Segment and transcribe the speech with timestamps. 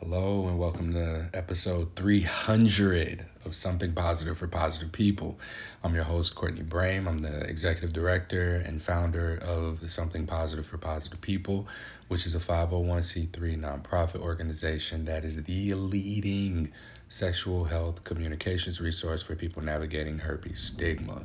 [0.00, 5.40] Hello, and welcome to episode 300 of Something Positive for Positive People.
[5.82, 7.08] I'm your host, Courtney Brame.
[7.08, 11.66] I'm the executive director and founder of Something Positive for Positive People,
[12.06, 16.70] which is a 501c3 nonprofit organization that is the leading
[17.08, 21.24] sexual health communications resource for people navigating herpes stigma.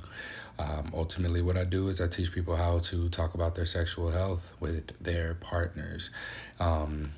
[0.57, 4.09] Um, ultimately, what I do is I teach people how to talk about their sexual
[4.09, 6.09] health with their partners.
[6.59, 7.11] Um,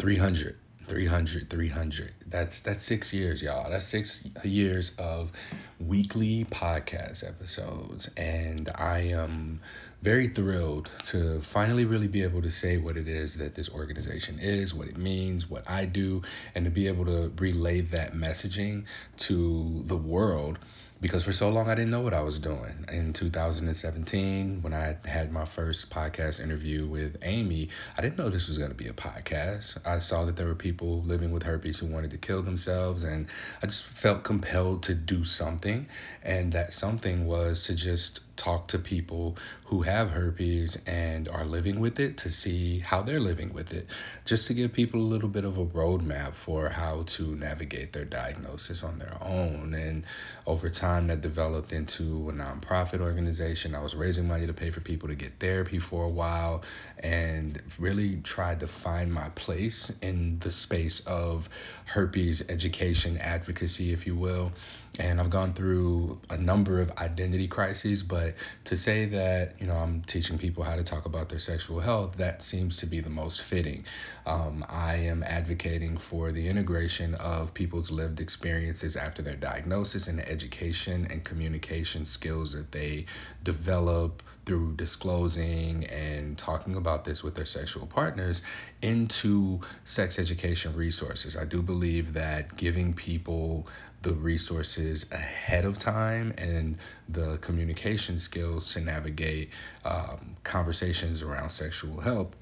[0.00, 0.56] 300
[0.90, 3.70] 300 300 that's that's six years y'all.
[3.70, 5.30] That's six years of
[5.78, 8.10] weekly podcast episodes.
[8.16, 9.60] And i am
[10.02, 14.40] very thrilled to finally really be able to say what it is that this organization
[14.40, 16.22] is what it means what i do
[16.54, 18.84] and to be able to relay that messaging
[19.18, 20.58] to the world
[21.00, 22.84] because for so long I didn't know what I was doing.
[22.92, 28.48] In 2017, when I had my first podcast interview with Amy, I didn't know this
[28.48, 29.78] was going to be a podcast.
[29.86, 33.28] I saw that there were people living with herpes who wanted to kill themselves, and
[33.62, 35.86] I just felt compelled to do something.
[36.22, 41.78] And that something was to just talk to people who have herpes and are living
[41.78, 43.86] with it to see how they're living with it,
[44.24, 48.06] just to give people a little bit of a roadmap for how to navigate their
[48.06, 49.74] diagnosis on their own.
[49.74, 50.04] And
[50.46, 53.74] over time, that developed into a nonprofit organization.
[53.74, 56.62] I was raising money to pay for people to get therapy for a while
[56.98, 61.50] and really tried to find my place in the space of
[61.84, 64.52] herpes education advocacy, if you will.
[64.98, 68.34] And I've gone through a number of identity crises, but
[68.64, 72.16] to say that, you know, I'm teaching people how to talk about their sexual health,
[72.16, 73.84] that seems to be the most fitting.
[74.26, 80.18] Um, I am advocating for the integration of people's lived experiences after their diagnosis and
[80.18, 83.06] the education and communication skills that they
[83.44, 88.42] develop through disclosing and talking about this with their sexual partners
[88.82, 91.36] into sex education resources.
[91.36, 93.68] I do believe that giving people
[94.02, 96.78] the resources ahead of time and
[97.08, 99.50] the communication skills to navigate
[99.84, 102.34] um, conversations around sexual health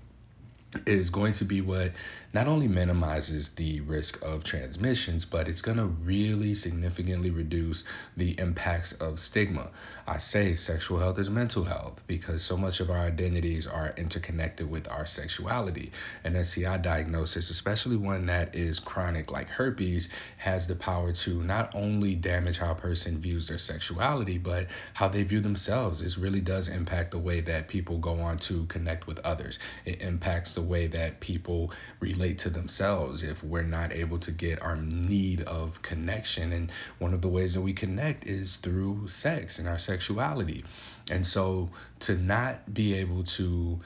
[0.87, 1.93] is going to be what
[2.35, 7.85] not only minimizes the risk of transmissions, but it's going to really significantly reduce
[8.19, 9.71] the impacts of stigma.
[10.07, 14.71] I say sexual health is mental health because so much of our identities are interconnected
[14.71, 15.91] with our sexuality.
[16.25, 21.75] An STI diagnosis, especially one that is chronic like herpes, has the power to not
[21.75, 26.03] only damage how a person views their sexuality, but how they view themselves.
[26.03, 29.59] This really does impact the way that people go on to connect with others.
[29.87, 31.71] It impacts the way that people
[32.01, 36.53] relate to themselves if we're not able to get our need of connection.
[36.53, 40.65] And one of the ways that we connect is through sex and our sexuality.
[41.13, 41.71] And so
[42.01, 43.79] to not be able to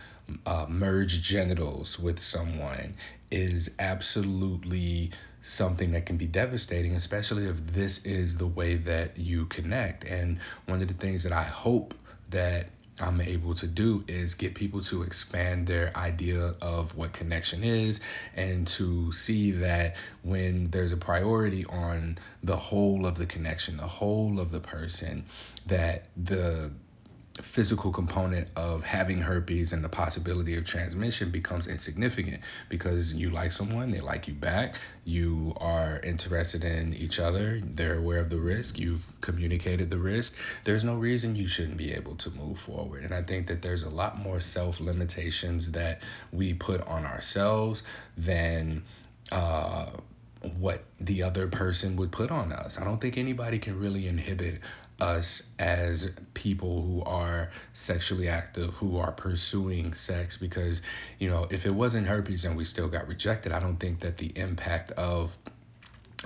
[0.47, 2.94] uh, merge genitals with someone
[3.31, 5.10] is absolutely
[5.43, 10.04] something that can be devastating, especially if this is the way that you connect.
[10.04, 11.93] And one of the things that I hope
[12.31, 12.69] that
[13.00, 18.00] I'm able to do is get people to expand their idea of what connection is
[18.34, 23.86] and to see that when there's a priority on the whole of the connection, the
[23.86, 25.25] whole of the person,
[25.66, 26.70] that the
[27.41, 33.53] physical component of having herpes and the possibility of transmission becomes insignificant because you like
[33.53, 38.38] someone, they like you back, you are interested in each other, they're aware of the
[38.38, 40.34] risk, you've communicated the risk.
[40.65, 43.04] There's no reason you shouldn't be able to move forward.
[43.04, 47.82] And I think that there's a lot more self limitations that we put on ourselves
[48.19, 48.84] than
[49.31, 49.87] uh,
[50.59, 52.78] what the other person would put on us.
[52.78, 54.60] I don't think anybody can really inhibit
[55.03, 60.81] us as people who are sexually active, who are pursuing sex, because,
[61.19, 64.17] you know, if it wasn't herpes and we still got rejected, I don't think that
[64.17, 65.37] the impact of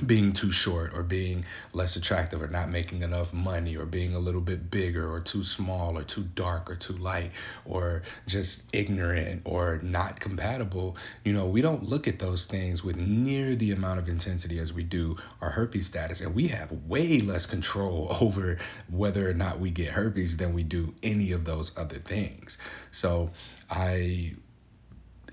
[0.05, 4.19] being too short or being less attractive or not making enough money or being a
[4.19, 7.31] little bit bigger or too small or too dark or too light
[7.65, 12.97] or just ignorant or not compatible you know we don't look at those things with
[12.97, 16.21] near the amount of intensity as we do our herpes status.
[16.21, 18.59] And we have way less control over
[18.91, 22.59] whether or not we get herpes than we do any of those other things.
[22.93, 23.31] So
[23.69, 24.33] i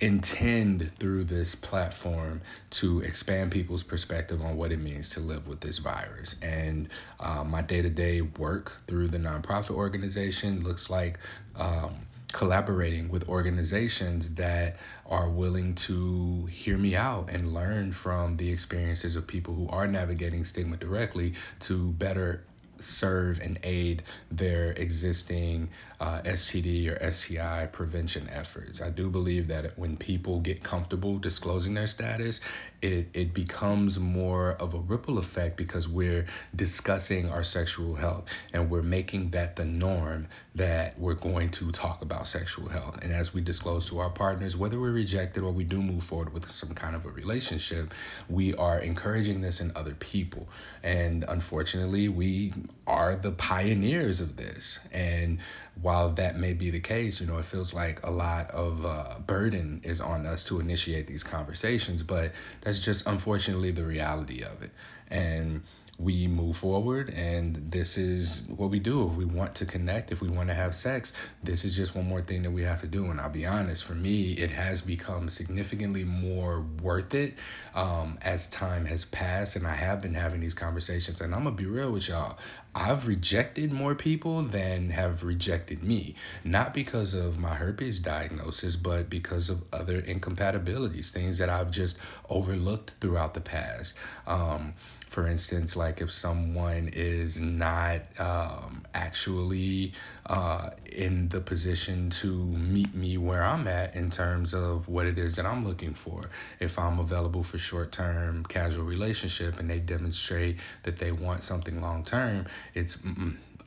[0.04, 5.62] intend through this platform to expand people's perspective on what it means to live with
[5.62, 6.36] this virus.
[6.42, 6.90] And
[7.22, 11.20] uh, my day to day work through the nonprofit organization looks like
[11.56, 11.96] um,
[12.34, 19.16] collaborating with organizations that are willing to hear me out and learn from the experiences
[19.16, 22.44] of people who are navigating stigma directly to better
[22.80, 28.82] serve and aid their existing uh, STD or STI prevention efforts.
[28.82, 32.42] I do believe that when people get comfortable disclosing their status,
[32.82, 36.26] it, it becomes more of a ripple effect because we're
[36.56, 42.02] discussing our sexual health and we're making that the norm that we're going to talk
[42.02, 43.00] about sexual health.
[43.02, 46.34] And as we disclose to our partners, whether we're rejected or we do move forward
[46.34, 47.94] with some kind of a relationship,
[48.28, 50.50] we are encouraging this in other people.
[50.84, 52.52] And unfortunately, we
[52.86, 54.80] are the pioneers of this.
[54.92, 55.40] And
[55.82, 59.20] while that may be the case, you know, it feels like a lot of uh,
[59.26, 62.32] burden is on us to initiate these conversations, but
[62.62, 64.72] that's just unfortunately the reality of it.
[65.10, 65.62] And
[66.04, 69.08] we move forward and this is what we do.
[69.10, 71.14] If we want to connect if we want to have sex
[71.44, 73.06] this is just one more thing that we have to do.
[73.06, 77.36] And i'll be honest for me it has become significantly more worth it
[77.74, 81.22] um, as time has passed and i have been having these conversations.
[81.22, 82.38] And i'm gonna be real with y'all.
[82.76, 89.12] I've rejected more people than have rejected me, not because of my herpes diagnosis, but
[89.12, 93.96] because of other incompatibilities, things that I've just overlooked throughout the past.
[94.26, 94.74] Um,
[95.14, 99.94] for instance, like if someone is not um, actually
[100.26, 105.20] uh, in the position to meet me where I'm at in terms of what it
[105.20, 106.32] is that I'm looking for.
[106.60, 111.80] If I'm available for short term casual relationship and they demonstrate that they want something
[111.80, 112.98] long term, it's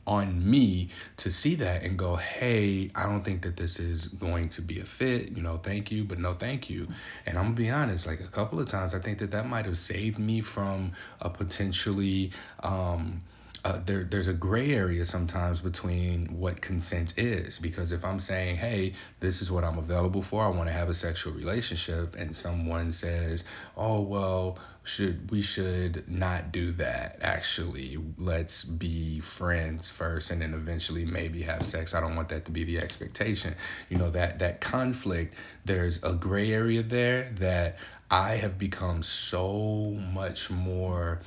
[0.07, 4.49] on me to see that and go, hey, I don't think that this is going
[4.49, 5.31] to be a fit.
[5.31, 6.87] You know, thank you, but no thank you.
[7.25, 9.65] And I'm gonna be honest, like a couple of times, I think that that might
[9.65, 12.31] have saved me from a potentially
[12.61, 13.21] um,
[13.67, 18.55] uh, there there's a gray area sometimes between what consent is because if I'm saying,
[18.55, 22.33] hey, this is what I'm available for, I want to have a sexual relationship, and
[22.33, 23.43] someone says,
[23.75, 30.53] oh well, should we should not do that actually let's be friends first and then
[30.53, 33.53] eventually maybe have sex i don't want that to be the expectation.
[33.89, 35.33] You know that that conflict
[35.65, 37.79] there's a gray area there that
[38.09, 41.19] i have become so much more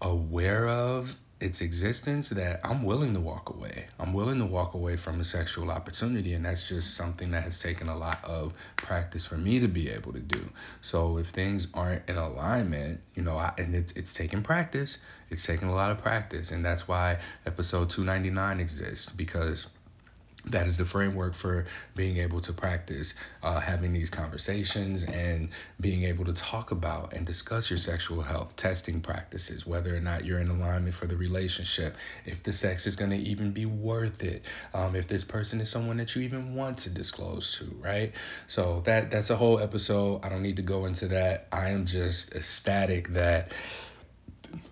[0.00, 3.84] aware of its existence that I'm willing to walk away.
[3.98, 7.60] I'm willing to walk away from a sexual opportunity, and that's just something that has
[7.60, 10.48] taken a lot of practice for me to be able to do.
[10.80, 14.98] So if things aren't in alignment, you know, I, and it's it's taking practice.
[15.28, 19.66] It's taking a lot of practice, and that's why episode 299 exists because
[20.48, 25.48] that is the framework for being able to practice uh, having these conversations and
[25.80, 30.24] being able to talk about and discuss your sexual health testing practices whether or not
[30.24, 34.22] you're in alignment for the relationship if the sex is going to even be worth
[34.22, 34.44] it
[34.74, 38.12] um, if this person is someone that you even want to disclose to right?
[38.46, 40.24] So that that's a whole episode.
[40.24, 41.46] I don't need to go into that.
[41.52, 43.52] I am just ecstatic that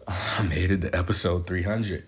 [0.07, 2.05] i made it to episode 300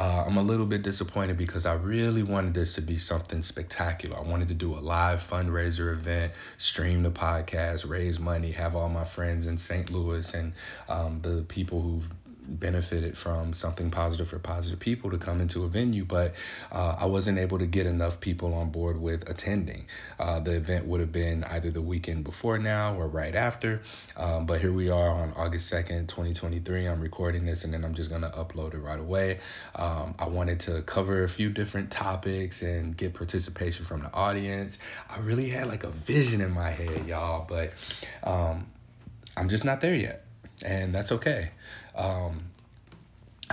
[0.00, 4.16] uh, I'm a little bit disappointed because I really wanted this to be something spectacular.
[4.16, 8.88] I wanted to do a live fundraiser event, stream the podcast, raise money, have all
[8.88, 9.90] my friends in St.
[9.90, 10.54] Louis and
[10.88, 12.08] um, the people who've
[12.58, 16.34] benefited from something positive for positive people to come into a venue, but
[16.72, 19.86] uh, I wasn't able to get enough people on board with attending.
[20.18, 23.82] Uh, the event would have been either the weekend before now or right after,
[24.16, 26.86] um, but here we are on August 2nd, 2023.
[26.86, 29.38] I'm recording this and then I'm just going to upload it right away.
[29.76, 34.78] Um, I wanted to cover a few different topics and get participation from the audience.
[35.08, 37.72] I really had like a vision in my head, y'all, but
[38.24, 38.66] um,
[39.36, 40.24] I'm just not there yet.
[40.62, 41.50] And that's okay.
[42.00, 42.44] Um,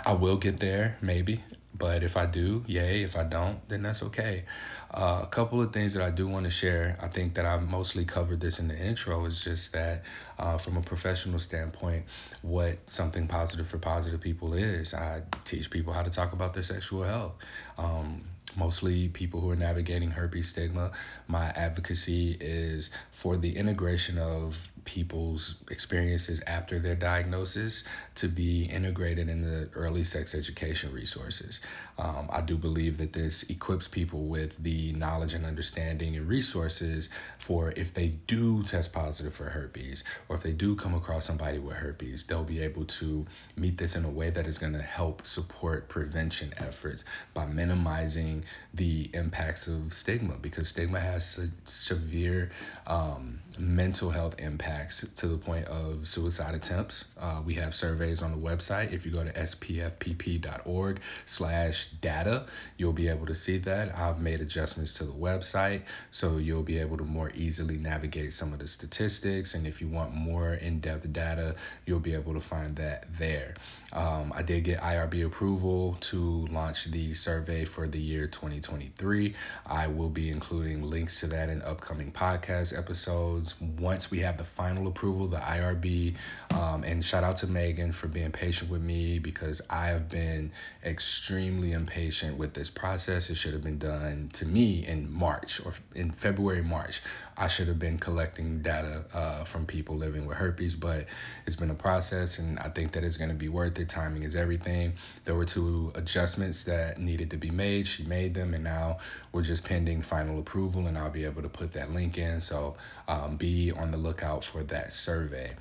[0.06, 1.44] I will get there, maybe.
[1.77, 3.04] But if I do, yay.
[3.04, 4.46] If I don't, then that's okay.
[4.89, 6.98] Uh, a couple of things that I do want to share.
[7.01, 9.25] I think that I mostly covered this in the intro.
[9.25, 10.04] Is just that
[10.39, 12.06] uh, from a professional standpoint,
[12.42, 14.94] what something positive for positive people is.
[14.94, 17.34] I teach people how to talk about their sexual health.
[17.77, 18.24] Um,
[18.58, 20.92] mostly people who are navigating herpes stigma.
[21.28, 27.84] My advocacy is for the integration of people's experiences after their diagnosis
[28.16, 31.60] to be integrated in the early sex education resources.
[31.98, 37.10] Um, I do believe that this equips people with the knowledge and understanding and resources
[37.38, 41.60] for if they do test positive for herpes or if they do come across somebody
[41.60, 43.26] with herpes, they'll be able to
[43.58, 48.42] meet this in a way that is going to help support prevention efforts by minimizing
[48.74, 52.51] the impacts of stigma because stigma has severe
[52.86, 57.06] um, mental health impacts to the point of suicide attempts.
[57.20, 58.94] Uh, we have surveys on the website.
[58.94, 62.46] If you go to spfpp.org slash data,
[62.77, 63.96] you'll be able to see that.
[63.98, 68.54] I've made adjustments to the website, so you'll be able to more easily navigate some
[68.54, 69.54] of the statistics.
[69.54, 73.54] And if you want more in-depth data, you'll be able to find that there.
[73.94, 79.34] Um, I did get IRB approval to launch the survey for the year 2023.
[79.66, 83.60] I will be including links to that in upcoming podcast episodes.
[83.62, 86.16] Once we have the final approval, the IRB,
[86.52, 90.52] um, and shout out to Megan for being patient with me because I have been
[90.84, 93.30] extremely impatient with this process.
[93.30, 97.02] It should have been done to me in March or in February, March.
[97.38, 101.06] I should have been collecting data uh, from people living with herpes, but
[101.46, 103.89] it's been a process, and I think that it's going to be worth it.
[103.89, 104.94] Timing is everything.
[105.25, 107.88] There were two adjustments that needed to be made.
[107.88, 108.98] She made them, and now
[109.32, 112.41] we're just pending final approval, and I'll be able to put that link in.
[112.41, 112.75] So
[113.08, 115.53] um, be on the lookout for that survey.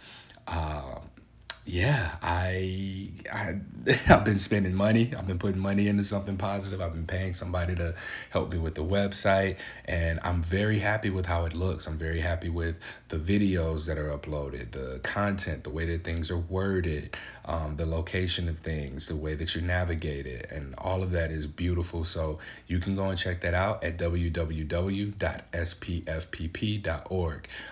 [0.46, 1.00] Um,
[1.66, 3.56] yeah, I I
[4.08, 5.12] I've been spending money.
[5.16, 6.80] I've been putting money into something positive.
[6.80, 7.94] I've been paying somebody to
[8.30, 11.88] help me with the website, and I'm very happy with how it looks.
[11.88, 16.30] I'm very happy with the videos that are uploaded, the content, the way that things
[16.30, 21.02] are worded, um, the location of things, the way that you navigate it, and all
[21.02, 22.04] of that is beautiful.
[22.04, 24.28] So you can go and check that out at www.spfpp.org.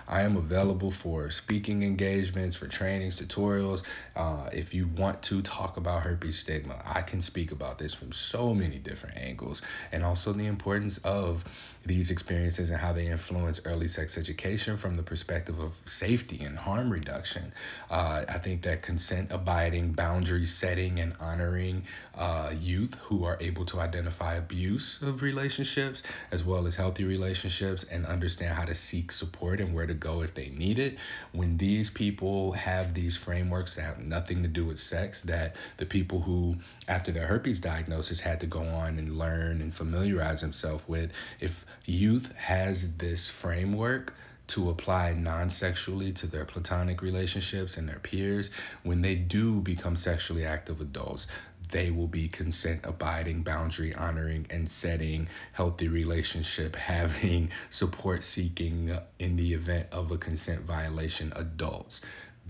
[0.07, 3.84] I am available for speaking engagements, for trainings, tutorials
[4.15, 8.11] uh, if you want to talk about herpes stigma, I can speak about this from
[8.11, 9.61] so many different angles,
[9.91, 11.43] and also the importance of
[11.85, 16.57] these experiences and how they influence early sex education from the perspective of safety and
[16.57, 17.53] harm reduction.
[17.89, 21.83] Uh, I think that consent abiding, boundary setting, and honoring
[22.15, 26.01] uh, youth who are able to identify abuse of relationships
[26.31, 30.21] as well as healthy relationships and understand how to seek support and where to go
[30.21, 30.97] if they need it.
[31.33, 35.85] When these people have these frameworks that have nothing to do with sex, that the
[35.85, 36.55] people who,
[36.87, 41.65] after their herpes diagnosis, had to go on and learn and familiarize themselves with, if
[41.85, 44.13] youth has this framework
[44.47, 48.51] to apply non sexually to their platonic relationships and their peers,
[48.83, 51.27] when they do become sexually active adults,
[51.71, 59.35] they will be consent abiding, boundary honoring, and setting healthy relationship, having support seeking in
[59.35, 62.01] the event of a consent violation adults.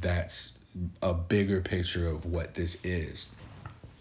[0.01, 0.57] That's
[1.01, 3.27] a bigger picture of what this is.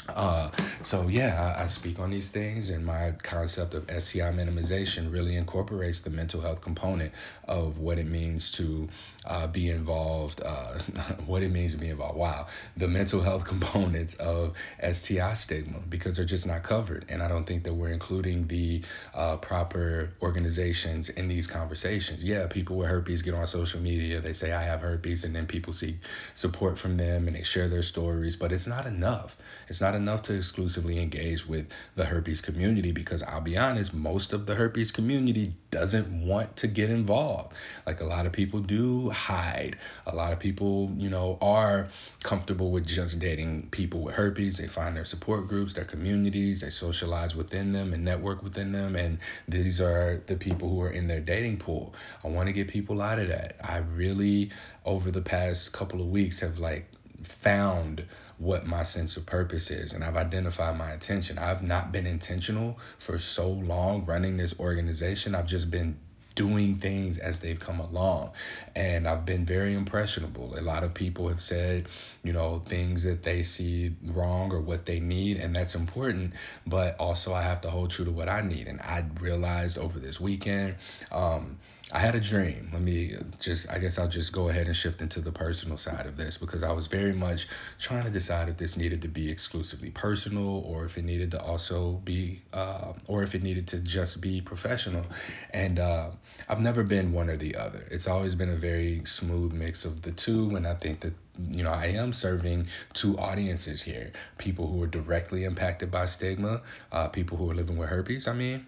[0.08, 0.50] Uh,
[0.82, 5.36] so yeah, I, I, speak on these things, and my concept of STI minimization really
[5.36, 7.12] incorporates the mental health component
[7.48, 8.88] of what it means to
[9.24, 10.78] uh, be involved, uh,
[11.26, 12.18] what it means to be involved.
[12.18, 14.54] Wow, the mental health components of
[14.92, 18.82] STI stigma because they're just not covered, and I don't think that we're including the
[19.14, 22.22] uh, proper organizations in these conversations.
[22.22, 25.46] Yeah, people with herpes get on social media, they say I have herpes, and then
[25.46, 25.96] people seek
[26.34, 29.38] support from them and they share their stories, but it's not enough.
[29.68, 34.32] It's not enough to exclusively engage with the herpes community because I'll be honest, most
[34.32, 37.54] of the herpes community doesn't want to get involved.
[37.86, 39.76] Like a lot of people do hide.
[40.06, 41.88] A lot of people, you know, are
[42.22, 44.58] comfortable with just dating people with herpes.
[44.58, 48.96] They find their support groups, their communities, they socialize within them and network within them.
[48.96, 51.94] And these are the people who are in their dating pool.
[52.22, 53.56] I want to get people out of that.
[53.62, 54.50] I really,
[54.84, 56.86] over the past couple of weeks, have like
[57.22, 58.04] found
[58.38, 61.38] what my sense of purpose is and I've identified my intention.
[61.38, 65.34] I've not been intentional for so long running this organization.
[65.34, 65.96] I've just been
[66.34, 68.32] doing things as they've come along.
[68.74, 70.58] And I've been very impressionable.
[70.58, 71.86] A lot of people have said,
[72.22, 76.34] you know, things that they see wrong or what they need, and that's important.
[76.66, 78.66] But also, I have to hold true to what I need.
[78.66, 80.76] And I realized over this weekend,
[81.12, 81.58] um,
[81.92, 82.70] I had a dream.
[82.72, 86.06] Let me just, I guess I'll just go ahead and shift into the personal side
[86.06, 87.46] of this because I was very much
[87.78, 91.42] trying to decide if this needed to be exclusively personal or if it needed to
[91.42, 95.04] also be, uh, or if it needed to just be professional.
[95.50, 96.10] And uh,
[96.48, 97.86] I've never been one or the other.
[97.90, 100.56] It's always been a very smooth mix of the two.
[100.56, 101.12] And I think that,
[101.50, 106.62] you know, I am serving two audiences here people who are directly impacted by stigma,
[106.92, 108.66] uh, people who are living with herpes, I mean.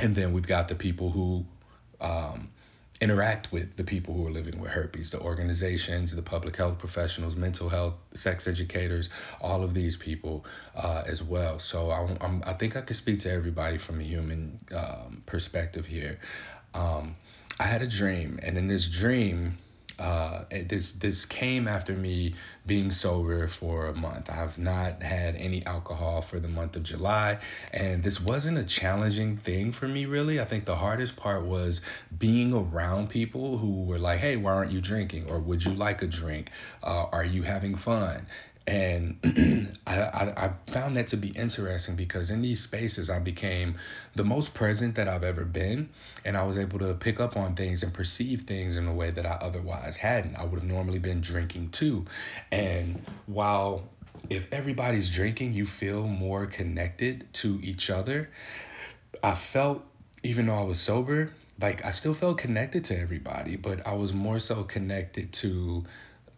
[0.00, 1.44] And then we've got the people who
[2.00, 2.50] um,
[3.00, 7.36] interact with the people who are living with herpes, the organizations, the public health professionals,
[7.36, 9.08] mental health, sex educators,
[9.40, 11.58] all of these people uh, as well.
[11.60, 15.86] So I, I'm, i think I could speak to everybody from a human um, perspective
[15.86, 16.18] here.
[16.74, 17.16] Um,
[17.60, 19.58] I had a dream, and in this dream,
[19.98, 22.34] uh, this this came after me
[22.66, 24.30] being sober for a month.
[24.30, 27.38] I've not had any alcohol for the month of July,
[27.72, 30.40] and this wasn't a challenging thing for me really.
[30.40, 31.80] I think the hardest part was
[32.18, 36.02] being around people who were like, "Hey, why aren't you drinking?" or "Would you like
[36.02, 36.50] a drink?"
[36.82, 38.26] Uh, "Are you having fun?"
[38.68, 39.16] And
[39.86, 43.76] I, I, I found that to be interesting because in these spaces, I became
[44.14, 45.88] the most present that I've ever been.
[46.26, 49.10] And I was able to pick up on things and perceive things in a way
[49.10, 50.36] that I otherwise hadn't.
[50.36, 52.04] I would have normally been drinking too.
[52.52, 53.88] And while
[54.28, 58.28] if everybody's drinking, you feel more connected to each other,
[59.22, 59.82] I felt,
[60.22, 64.12] even though I was sober, like I still felt connected to everybody, but I was
[64.12, 65.84] more so connected to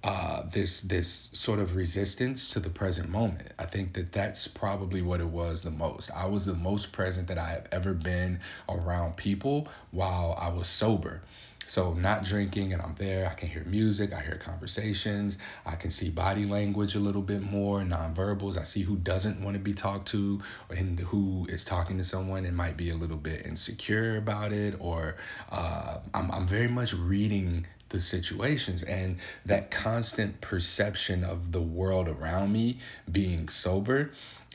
[0.02, 3.52] uh, this this sort of resistance to the present moment.
[3.58, 6.10] I think that that's probably what it was the most.
[6.10, 10.68] I was the most present that I have ever been around people while I was
[10.68, 11.22] sober.
[11.66, 15.92] So not drinking and I'm there, I can hear music, I hear conversations, I can
[15.92, 18.58] see body language a little bit more, nonverbals.
[18.58, 22.44] I see who doesn't want to be talked to and who is talking to someone
[22.44, 25.14] and might be a little bit insecure about it or
[25.52, 32.08] uh, I'm, I'm very much reading the situations and that constant perception of the world
[32.08, 32.78] around me
[33.10, 34.10] being sober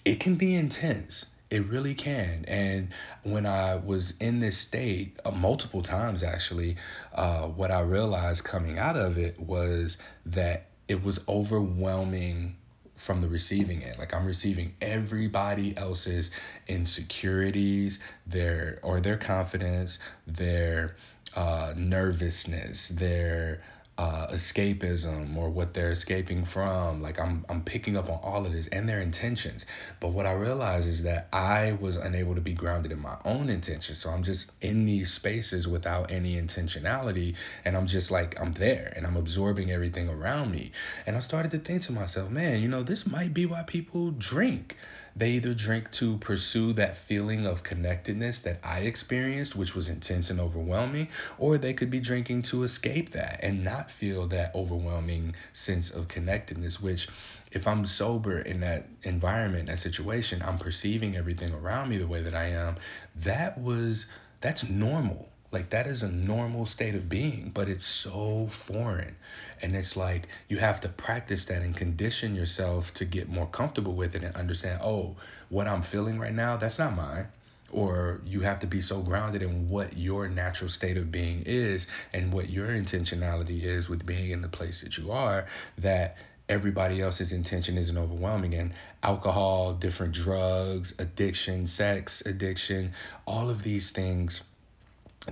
[0.05, 1.25] it can be intense.
[1.49, 2.45] It really can.
[2.47, 2.89] And
[3.23, 6.77] when i was in this state uh, multiple times actually
[7.13, 12.55] uh, what i realized coming out of it was that it was overwhelming
[12.95, 13.97] from the receiving end.
[13.97, 16.31] Like i'm receiving everybody else's
[16.67, 20.95] insecurities their or their confidence their
[21.35, 23.61] uh, nervousness, their
[23.97, 27.01] uh, escapism, or what they're escaping from.
[27.01, 29.65] Like I'm, I'm picking up on all of this and their intentions.
[30.01, 33.49] But what I realize is that I was unable to be grounded in my own
[33.49, 33.97] intentions.
[33.97, 38.91] So I'm just in these spaces without any intentionality, and I'm just like I'm there
[38.95, 40.71] and I'm absorbing everything around me.
[41.07, 44.11] And I started to think to myself, man, you know, this might be why people
[44.11, 44.75] drink
[45.15, 50.29] they either drink to pursue that feeling of connectedness that I experienced, which was intense
[50.29, 51.07] and overwhelming,
[51.37, 56.09] or they could be drinking to escape that and not feel that overwhelming sense of
[56.09, 57.07] connectedness, which
[57.51, 62.21] if I'm sober in that environment, that situation, I'm perceiving everything around me the way
[62.21, 62.75] that I am,
[63.17, 64.07] that was
[64.41, 69.15] that's normal like that is a normal state of being, but it's so foreign.
[69.61, 73.93] And it's like you have to practice that and condition yourself to get more comfortable
[73.93, 75.15] with it and understand, oh,
[75.49, 77.27] what I'm feeling right now, that's not mine.
[77.71, 81.87] Or you have to be so grounded in what your natural state of being is
[82.13, 85.45] and what your intentionality is with being in the place that you are
[85.77, 92.93] that everybody else's intention isn't overwhelming and alcohol different drugs addiction sex addiction
[93.25, 94.41] all of these things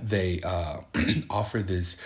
[0.02, 0.78] they uh,
[1.30, 1.96] offer this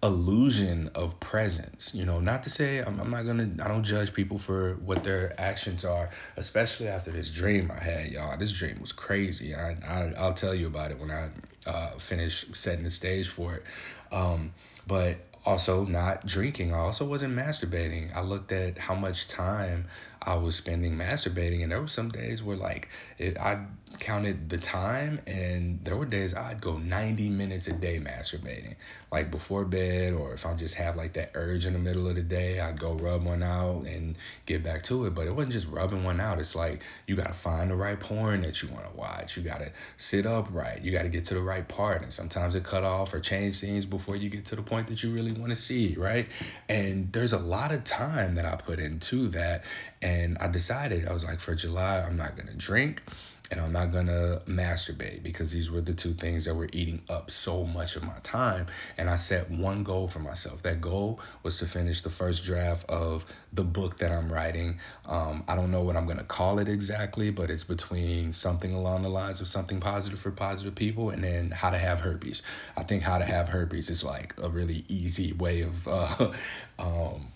[0.00, 4.14] illusion of presence you know not to say I'm, I'm not gonna i don't judge
[4.14, 8.78] people for what their actions are especially after this dream i had y'all this dream
[8.80, 11.30] was crazy i, I i'll tell you about it when i
[11.66, 13.64] uh, finish setting the stage for it
[14.12, 14.52] um,
[14.86, 16.74] but also not drinking.
[16.74, 18.14] I also wasn't masturbating.
[18.14, 19.86] I looked at how much time
[20.22, 23.64] I was spending masturbating, and there were some days where like it, I
[23.98, 28.74] counted the time, and there were days I'd go 90 minutes a day masturbating,
[29.10, 32.16] like before bed, or if I just have like that urge in the middle of
[32.16, 35.14] the day, I'd go rub one out and get back to it.
[35.14, 36.38] But it wasn't just rubbing one out.
[36.38, 39.36] It's like you gotta find the right porn that you want to watch.
[39.36, 40.82] You gotta sit up right.
[40.82, 43.86] You gotta get to the right part, and sometimes it cut off or change scenes
[43.86, 46.26] before you get to the point that you really want to see, right?
[46.68, 49.64] And there's a lot of time that I put into that.
[50.02, 53.02] And I decided, I was like, for July, I'm not going to drink
[53.50, 57.30] and I'm not gonna masturbate because these were the two things that were eating up
[57.30, 58.66] so much of my time.
[58.98, 60.62] And I set one goal for myself.
[60.62, 64.78] That goal was to finish the first draft of the book that I'm writing.
[65.06, 69.02] Um, I don't know what I'm gonna call it exactly, but it's between something along
[69.02, 72.42] the lines of something positive for positive people and then how to have herpes.
[72.76, 76.32] I think how to have herpes is like a really easy way of uh,
[76.78, 77.28] um,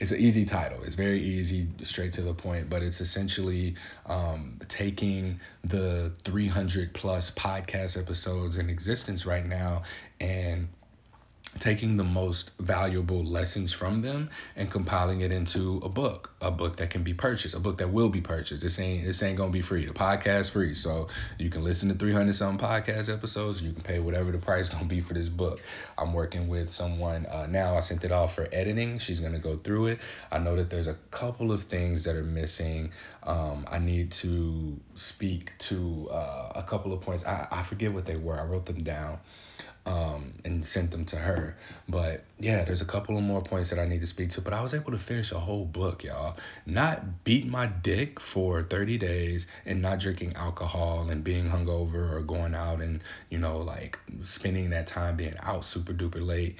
[0.00, 0.82] it's an easy title.
[0.82, 3.74] It's very easy, straight to the point, but it's essentially
[4.06, 9.82] um, taking the 300 plus podcast episodes in existence right now
[10.18, 10.68] and
[11.58, 16.76] taking the most valuable lessons from them and compiling it into a book, a book
[16.76, 18.62] that can be purchased, a book that will be purchased.
[18.62, 19.84] This ain't this ain't gonna be free.
[19.84, 21.08] The podcast free, so
[21.38, 23.60] you can listen to 300 some podcast episodes.
[23.60, 25.60] You can pay whatever the price gonna be for this book.
[25.98, 27.76] I'm working with someone uh, now.
[27.76, 28.98] I sent it off for editing.
[28.98, 29.98] She's gonna go through it.
[30.30, 32.92] I know that there's a couple of things that are missing.
[33.24, 37.26] Um, I need to speak to uh, a couple of points.
[37.26, 38.38] I, I forget what they were.
[38.38, 39.18] I wrote them down
[39.86, 41.56] um, and sent them to her.
[41.88, 44.40] But yeah, there's a couple of more points that I need to speak to.
[44.40, 46.36] But I was able to finish a whole book, y'all.
[46.66, 52.20] Not beat my dick for 30 days and not drinking alcohol and being hungover or
[52.20, 56.56] going out and, you know, like spending that time being out super duper late.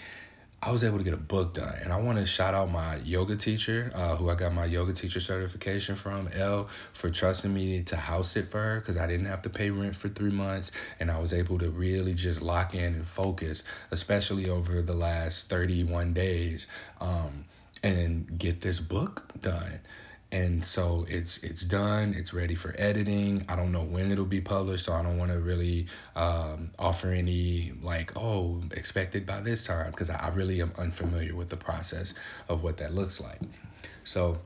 [0.62, 1.74] I was able to get a book done.
[1.82, 4.92] And I want to shout out my yoga teacher, uh, who I got my yoga
[4.92, 9.26] teacher certification from, L, for trusting me to house it for her because I didn't
[9.26, 10.70] have to pay rent for three months.
[10.98, 15.48] And I was able to really just lock in and focus, especially over the last
[15.48, 16.66] 31 days,
[17.00, 17.46] um,
[17.82, 19.80] and get this book done
[20.32, 23.44] and so it's it's done it's ready for editing.
[23.48, 27.12] I don't know when it'll be published so i don't want to really um, offer
[27.12, 32.14] any like oh expected by this time because I, really am unfamiliar with the process
[32.48, 33.40] of what that looks like.
[34.04, 34.38] So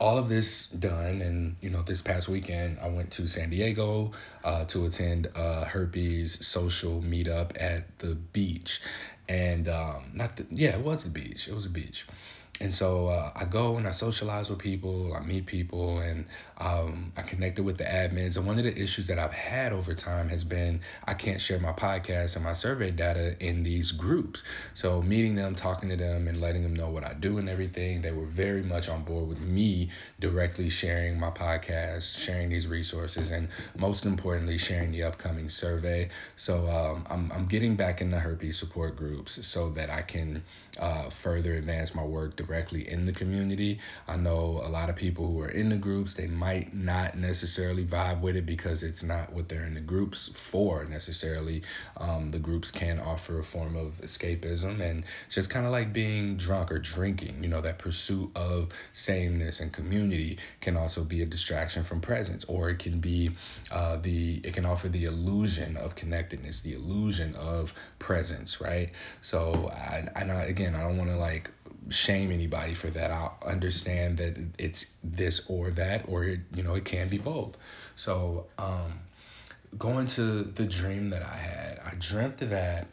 [0.00, 4.12] all of this done and you know this past weekend i went to san diego
[4.44, 8.80] uh, to attend a herpes social meetup at the beach.
[9.28, 12.06] And um, not the yeah it was a beach it was a beach
[12.60, 16.26] and so uh, I go and I socialize with people, I meet people, and
[16.58, 18.36] um, I connected with the admins.
[18.36, 21.60] And one of the issues that I've had over time has been I can't share
[21.60, 24.42] my podcast and my survey data in these groups.
[24.74, 28.02] So meeting them, talking to them, and letting them know what I do and everything,
[28.02, 33.30] they were very much on board with me directly sharing my podcast, sharing these resources,
[33.30, 36.08] and most importantly, sharing the upcoming survey.
[36.36, 40.42] So um, I'm, I'm getting back in the herpes support groups so that I can
[40.78, 43.78] uh, further advance my work directly in the community.
[44.08, 47.84] I know a lot of people who are in the groups, they might not necessarily
[47.84, 51.62] vibe with it because it's not what they're in the groups for necessarily.
[51.96, 56.36] Um, the groups can offer a form of escapism and just kind of like being
[56.36, 61.26] drunk or drinking, you know, that pursuit of sameness and community can also be a
[61.26, 63.30] distraction from presence, or it can be
[63.70, 68.90] uh, the, it can offer the illusion of connectedness, the illusion of presence, right?
[69.20, 71.50] So, I, I again, I don't want to like
[71.88, 73.10] shame anybody for that.
[73.10, 77.56] I understand that it's this or that, or it, you know, it can be both.
[77.96, 78.92] So, um,
[79.76, 82.86] going to the dream that I had, I dreamt that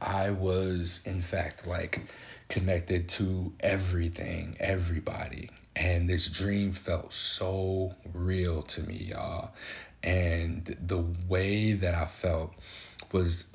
[0.00, 2.00] I was, in fact, like
[2.48, 5.50] connected to everything, everybody.
[5.76, 9.50] And this dream felt so real to me, y'all.
[10.02, 12.52] And the way that I felt
[13.12, 13.53] was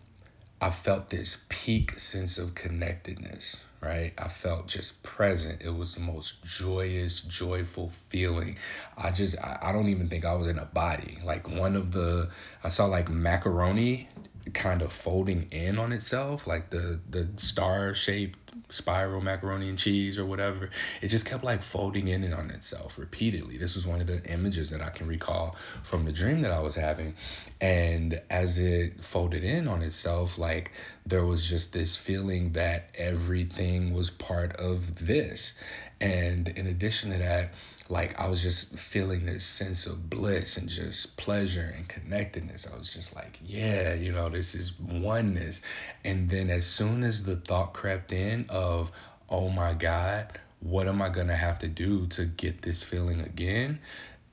[0.62, 4.12] I felt this peak sense of connectedness, right?
[4.17, 5.62] I felt just present.
[5.62, 8.58] It was the most joyous, joyful feeling.
[8.98, 11.17] I just, I, I don't even think I was in a body.
[11.24, 12.30] Like one of the,
[12.62, 14.10] I saw like macaroni
[14.54, 18.38] kind of folding in on itself, like the the star shaped
[18.70, 20.70] spiral macaroni and cheese or whatever.
[21.02, 23.58] It just kept like folding in on itself repeatedly.
[23.58, 26.60] This was one of the images that I can recall from the dream that I
[26.60, 27.16] was having.
[27.62, 30.72] And as it folded in on itself, like
[31.06, 35.54] there was just this feeling that everything was part of this.
[36.02, 37.54] And in addition to that,
[37.89, 42.67] like I was just feeling this sense of bliss and just pleasure and connectedness.
[42.71, 45.62] I was just like, yeah, you know, this is oneness.
[46.06, 48.91] And then as soon as the thought crept in of,
[49.28, 53.80] oh my God, what am I gonna have to do to get this feeling again?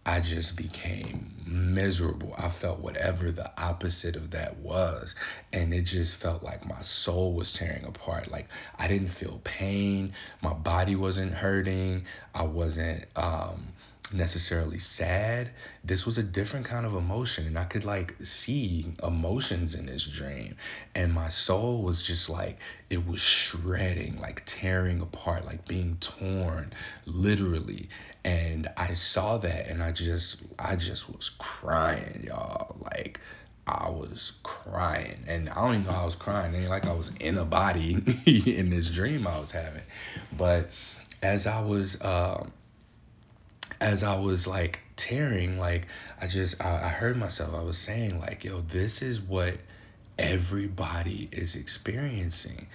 [0.09, 2.33] I just became miserable.
[2.39, 5.17] I felt whatever the opposite of that was.
[5.53, 8.31] And it just felt like my soul was tearing apart.
[8.31, 8.47] Like
[8.79, 10.13] I didn't feel pain.
[10.43, 12.05] My body wasn't hurting.
[12.33, 13.73] I wasn't um
[14.13, 15.51] necessarily sad.
[15.85, 20.05] This was a different kind of emotion, and I could like see emotions in this
[20.05, 20.57] dream.
[20.95, 22.59] And my soul was just like,
[22.91, 26.73] it was shredding, like tearing apart, like being torn,
[27.07, 27.89] literally.
[28.25, 32.77] And I saw that, and I just, I just was crying, y'all.
[32.81, 33.21] Like,
[33.67, 36.55] I was crying, and I don't even know I was crying.
[36.55, 37.95] It ain't like I was in a body
[38.27, 39.83] in this dream I was having.
[40.37, 40.71] But
[41.23, 42.53] as I was, um,
[43.81, 45.87] as I was like tearing, like
[46.21, 47.55] I just I, I heard myself.
[47.55, 49.55] I was saying like, yo, this is what
[50.19, 52.67] everybody is experiencing.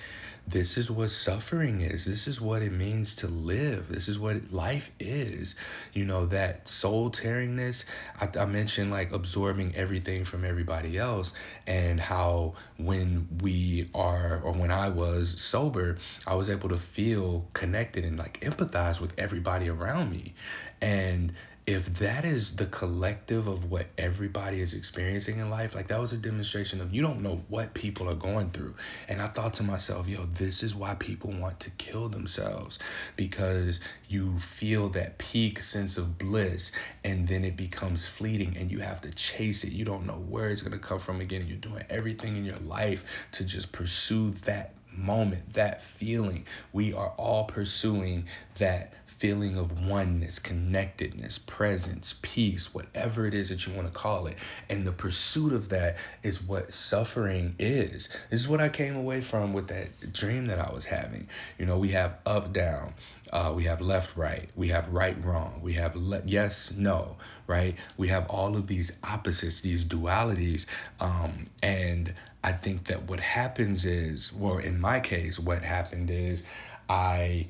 [0.47, 2.03] This is what suffering is.
[2.05, 3.87] This is what it means to live.
[3.87, 5.55] This is what life is.
[5.93, 7.85] You know, that soul tearingness.
[8.19, 11.33] I, I mentioned like absorbing everything from everybody else,
[11.67, 17.47] and how when we are, or when I was sober, I was able to feel
[17.53, 20.33] connected and like empathize with everybody around me.
[20.81, 21.33] And
[21.67, 26.11] if that is the collective of what everybody is experiencing in life, like that was
[26.11, 28.73] a demonstration of you don't know what people are going through.
[29.07, 32.79] And I thought to myself, yo, this is why people want to kill themselves
[33.15, 36.71] because you feel that peak sense of bliss
[37.03, 39.71] and then it becomes fleeting and you have to chase it.
[39.71, 41.41] You don't know where it's going to come from again.
[41.41, 46.45] And you're doing everything in your life to just pursue that moment, that feeling.
[46.73, 48.25] We are all pursuing
[48.57, 54.25] that feeling of oneness, connectedness, presence, peace, whatever it is that you want to call
[54.25, 54.35] it.
[54.67, 58.09] And the pursuit of that is what suffering is.
[58.31, 61.27] This is what I came away from with that dream that I was having.
[61.59, 62.95] You know, we have up, down.
[63.31, 64.49] Uh, we have left, right.
[64.55, 65.59] We have right, wrong.
[65.61, 67.75] We have le- yes, no, right?
[67.97, 70.65] We have all of these opposites, these dualities.
[70.99, 72.11] Um, and
[72.43, 76.41] I think that what happens is, well, in my case, what happened is
[76.89, 77.45] I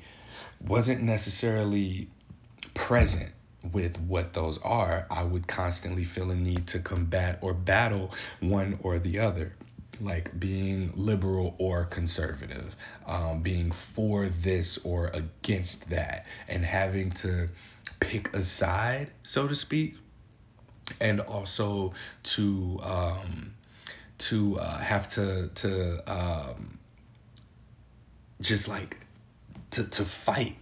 [0.66, 2.08] wasn't necessarily
[2.74, 3.32] present
[3.72, 8.78] with what those are, I would constantly feel a need to combat or battle one
[8.82, 9.54] or the other.
[10.00, 12.74] Like being liberal or conservative,
[13.06, 17.48] um, being for this or against that, and having to
[18.00, 19.94] pick a side, so to speak,
[21.00, 21.92] and also
[22.24, 23.54] to um,
[24.18, 26.78] to uh, have to to um,
[28.40, 28.96] just like
[29.72, 30.56] to to fight.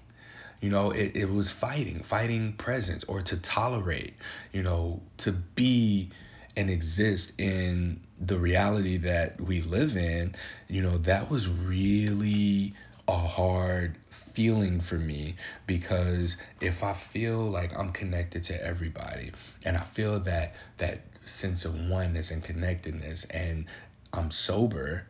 [0.61, 4.14] You know it, it was fighting fighting presence or to tolerate
[4.53, 6.11] you know to be
[6.57, 10.35] and exist in the reality that we live in
[10.68, 12.75] you know that was really
[13.09, 15.35] a hard feeling for me
[15.66, 19.33] because if I feel like I'm connected to everybody
[19.64, 23.66] and I feel that that sense of oneness and connectedness and
[24.12, 25.05] I'm sober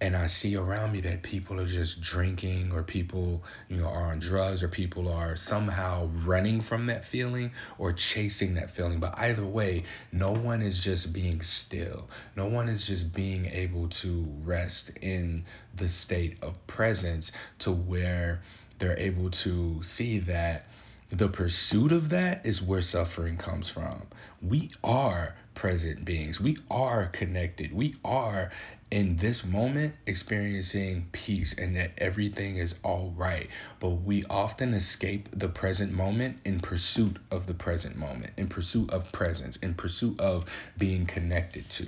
[0.00, 4.12] and I see around me that people are just drinking or people, you know, are
[4.12, 9.00] on drugs or people are somehow running from that feeling or chasing that feeling.
[9.00, 12.08] But either way, no one is just being still.
[12.36, 18.42] No one is just being able to rest in the state of presence to where
[18.78, 20.66] they're able to see that
[21.10, 24.06] the pursuit of that is where suffering comes from.
[24.42, 26.40] We are present beings.
[26.40, 27.72] We are connected.
[27.72, 28.52] We are
[28.92, 33.48] in this moment experiencing peace and that everything is all right.
[33.80, 38.90] But we often escape the present moment in pursuit of the present moment, in pursuit
[38.90, 40.44] of presence, in pursuit of
[40.78, 41.86] being connected to.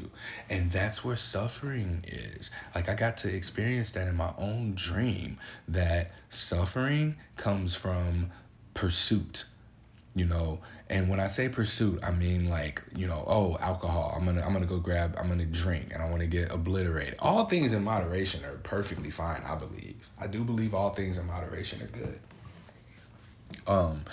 [0.50, 2.50] And that's where suffering is.
[2.74, 8.31] Like I got to experience that in my own dream that suffering comes from
[8.74, 9.44] pursuit
[10.14, 10.61] you know?
[10.90, 14.55] And when i say pursuit i mean like you know oh alcohol i'm gonna i'm
[14.55, 17.16] gonna go grab i'm gonna drink and i want to get obliterated.
[17.18, 19.97] All things in moderation are perfectly fine i believe.
[20.18, 22.21] I do believe all things in moderation are good.
[23.66, 24.05] Um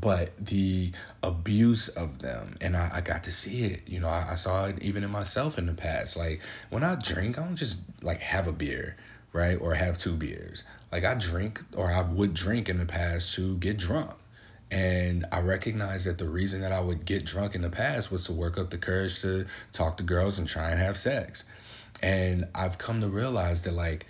[0.00, 0.92] but the
[1.24, 4.66] abuse of them and I, I got to see it you know I, I saw
[4.66, 6.16] it even in myself in the past.
[6.16, 8.96] Like when i drink i don't just like have a beer
[9.32, 10.62] right or have two beers.
[10.92, 14.14] Like i drink or i would drink in the past to get drunk
[14.70, 18.24] and I recognized that the reason that I would get drunk in the past was
[18.26, 21.44] to work up the courage to talk to girls and try and have sex.
[22.02, 24.06] And I've come to realize that, like,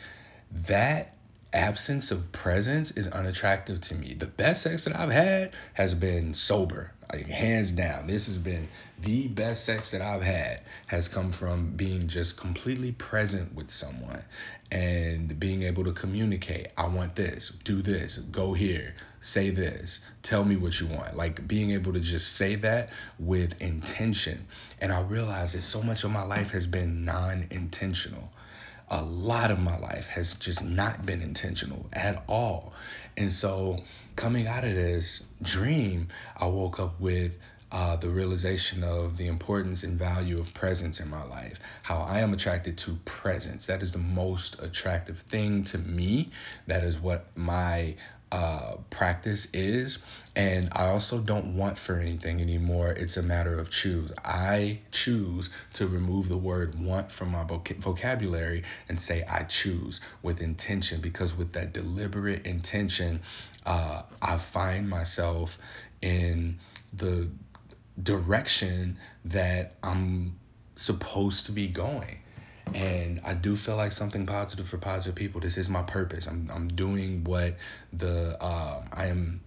[0.66, 1.16] that
[1.52, 4.14] absence of presence is unattractive to me.
[4.14, 8.06] The best sex that I've had has been sober, like hands down.
[8.06, 8.68] This has been
[9.00, 14.22] the best sex that I've had has come from being just completely present with someone
[14.70, 16.68] and being able to communicate.
[16.76, 21.16] I want this, do this, go here, say this, tell me what you want.
[21.16, 24.46] Like being able to just say that with intention.
[24.80, 28.30] And I realize that so much of my life has been non intentional
[28.92, 32.72] a lot of my life has just not been intentional at all.
[33.16, 33.78] And so,
[34.16, 37.36] coming out of this dream, I woke up with
[37.72, 41.58] uh, the realization of the importance and value of presence in my life.
[41.82, 43.66] How I am attracted to presence.
[43.66, 46.30] That is the most attractive thing to me.
[46.66, 47.94] That is what my
[48.32, 49.98] uh, practice is.
[50.36, 52.92] And I also don't want for anything anymore.
[52.92, 54.12] It's a matter of choose.
[54.24, 60.40] I choose to remove the word want from my vocabulary and say I choose with
[60.40, 63.20] intention because with that deliberate intention,
[63.66, 65.58] uh, I find myself
[66.00, 66.58] in
[66.92, 67.28] the
[68.02, 70.38] direction that I'm
[70.76, 72.18] supposed to be going
[72.74, 75.40] and I do feel like something positive for positive people.
[75.40, 76.26] This is my purpose.
[76.26, 77.56] I'm I'm doing what
[77.92, 79.40] the um, I am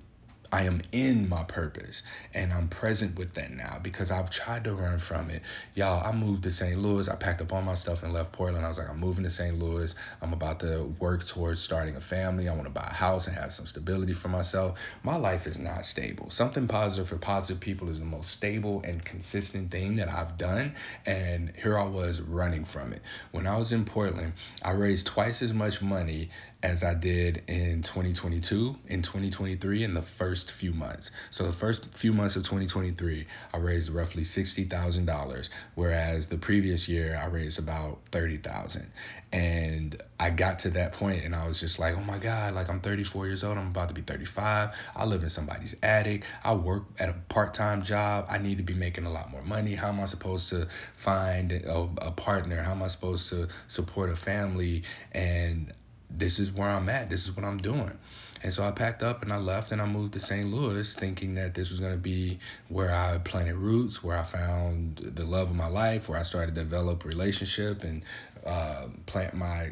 [0.54, 2.04] I am in my purpose
[2.36, 5.42] and I'm present with that now because I've tried to run from it.
[5.74, 6.78] Y'all, I moved to St.
[6.78, 7.10] Louis.
[7.10, 8.64] I packed up all my stuff and left Portland.
[8.64, 9.58] I was like, I'm moving to St.
[9.58, 9.96] Louis.
[10.22, 12.48] I'm about to work towards starting a family.
[12.48, 14.78] I want to buy a house and have some stability for myself.
[15.02, 16.30] My life is not stable.
[16.30, 20.76] Something positive for positive people is the most stable and consistent thing that I've done.
[21.08, 23.02] And here I was running from it.
[23.32, 26.30] When I was in Portland, I raised twice as much money
[26.64, 31.12] as I did in 2022, in 2023, in the first few months.
[31.30, 37.20] So the first few months of 2023, I raised roughly $60,000, whereas the previous year
[37.22, 38.90] I raised about 30,000.
[39.34, 42.70] And I got to that point and I was just like, oh my God, like
[42.70, 44.70] I'm 34 years old, I'm about to be 35.
[44.96, 46.24] I live in somebody's attic.
[46.46, 48.28] I work at a part-time job.
[48.30, 49.76] I need to be making a lot more money.
[49.76, 52.62] How am I supposed to find a, a partner?
[52.62, 54.84] How am I supposed to support a family?
[55.12, 55.74] And
[56.18, 57.10] this is where I'm at.
[57.10, 57.98] This is what I'm doing.
[58.44, 60.52] And so I packed up and I left and I moved to St.
[60.52, 64.98] Louis thinking that this was going to be where I planted roots, where I found
[64.98, 68.04] the love of my life, where I started to develop relationship and
[68.46, 69.72] uh, plant my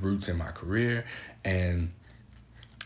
[0.00, 1.04] roots in my career.
[1.44, 1.92] And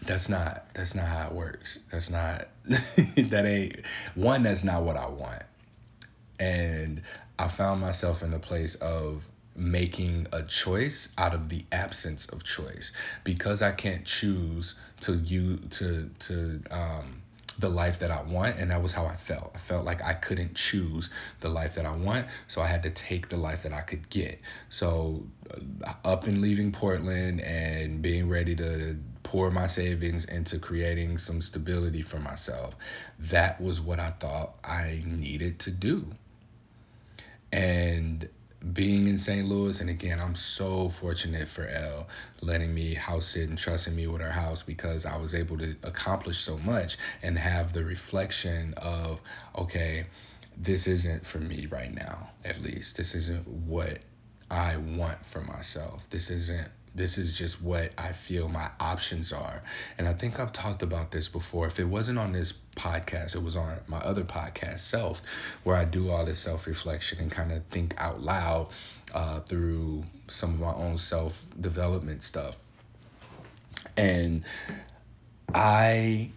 [0.03, 1.79] that's not that's not how it works.
[1.91, 5.43] That's not that ain't one that's not what I want.
[6.39, 7.03] And
[7.39, 12.43] I found myself in a place of making a choice out of the absence of
[12.43, 12.93] choice
[13.25, 17.23] because I can't choose to you to to um
[17.59, 19.53] the life that I want and that was how I felt.
[19.55, 21.11] I felt like I couldn't choose
[21.41, 24.09] the life that I want, so I had to take the life that I could
[24.09, 24.41] get.
[24.71, 25.23] So
[25.85, 31.41] uh, up and leaving Portland and being ready to pour my savings into creating some
[31.41, 32.75] stability for myself.
[33.19, 36.07] That was what I thought I needed to do.
[37.53, 38.29] And
[38.73, 39.47] being in St.
[39.47, 42.07] Louis, and again, I'm so fortunate for Elle
[42.41, 45.75] letting me house sit and trusting me with her house because I was able to
[45.83, 49.21] accomplish so much and have the reflection of,
[49.57, 50.07] okay,
[50.57, 52.97] this isn't for me right now, at least.
[52.97, 53.99] This isn't what
[54.51, 56.09] I want for myself.
[56.11, 59.63] This isn't this is just what I feel my options are.
[59.99, 61.67] And I think I've talked about this before.
[61.67, 65.23] If it wasn't on this podcast, it was on my other podcast, Self,
[65.65, 68.69] where I do all this self reflection and kind of think out loud
[69.15, 72.59] uh, through some of my own self development stuff.
[73.97, 74.45] And
[75.55, 76.31] I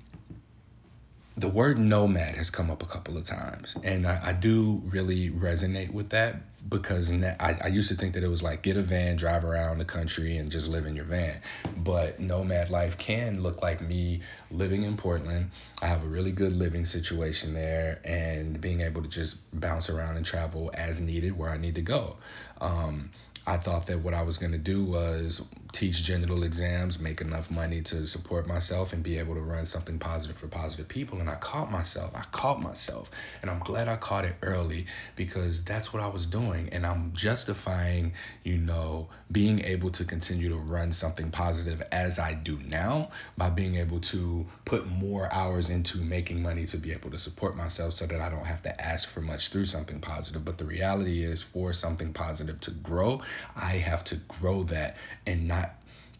[1.37, 5.29] the word nomad has come up a couple of times and I, I do really
[5.29, 6.37] resonate with that
[6.69, 9.77] because I, I used to think that it was like get a van drive around
[9.77, 11.39] the country and just live in your van.
[11.77, 15.51] But nomad life can look like me living in portland.
[15.81, 20.17] I have a really good living situation there and being able to just bounce around
[20.17, 22.15] and travel as needed where i need to go.
[22.61, 23.11] Um,
[23.47, 27.51] I thought that what I was going to do was teach genital exams, make enough
[27.51, 31.19] money to support myself, and be able to run something positive for positive people.
[31.19, 32.15] And I caught myself.
[32.15, 33.11] I caught myself.
[33.41, 34.85] And I'm glad I caught it early
[35.17, 36.69] because that's what I was doing.
[36.71, 42.35] And I'm justifying, you know, being able to continue to run something positive as I
[42.35, 47.11] do now by being able to put more hours into making money to be able
[47.11, 50.45] to support myself so that I don't have to ask for much through something positive.
[50.45, 53.21] But the reality is, for something positive to grow,
[53.57, 55.64] I have to grow that and not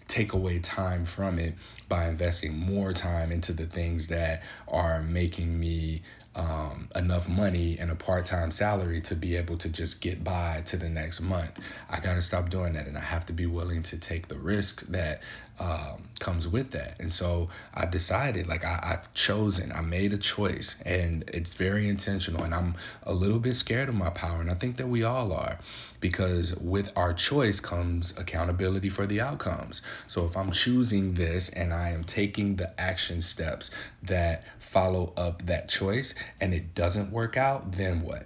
[0.08, 1.54] take away time from it
[1.88, 6.02] by investing more time into the things that are making me
[6.36, 10.76] um, enough money and a part-time salary to be able to just get by to
[10.76, 11.60] the next month.
[11.90, 14.36] I got to stop doing that, and I have to be willing to take the
[14.36, 15.22] risk that
[15.58, 17.00] um, comes with that.
[17.00, 21.88] And so I decided, like I, I've chosen, I made a choice, and it's very
[21.88, 22.44] intentional.
[22.44, 25.32] And I'm a little bit scared of my power, and I think that we all
[25.32, 25.58] are,
[26.02, 29.82] because with our choice comes accountability for the outcomes.
[30.08, 33.72] So if I'm choosing this and I am taking the action steps
[34.04, 38.26] that follow up that choice and it doesn't work out, then what?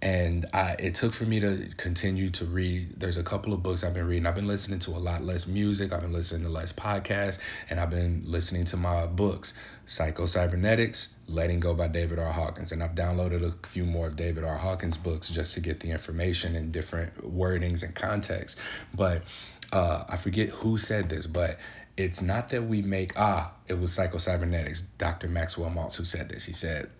[0.00, 3.00] and I, it took for me to continue to read.
[3.00, 4.26] There's a couple of books I've been reading.
[4.26, 5.92] I've been listening to a lot less music.
[5.92, 9.54] I've been listening to less podcasts, and I've been listening to my books,
[9.86, 12.30] Psycho Cybernetics, Letting Go by David R.
[12.30, 14.56] Hawkins, and I've downloaded a few more of David R.
[14.56, 18.60] Hawkins' books just to get the information in different wordings and contexts.
[18.94, 19.24] But
[19.72, 21.58] uh, I forget who said this, but
[21.98, 25.28] it's not that we make ah, it was Psycho Cybernetics, Dr.
[25.28, 26.44] Maxwell Maltz who said this.
[26.44, 26.90] He said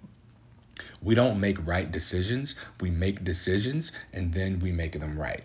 [1.02, 2.54] we don't make right decisions.
[2.80, 5.44] We make decisions and then we make them right.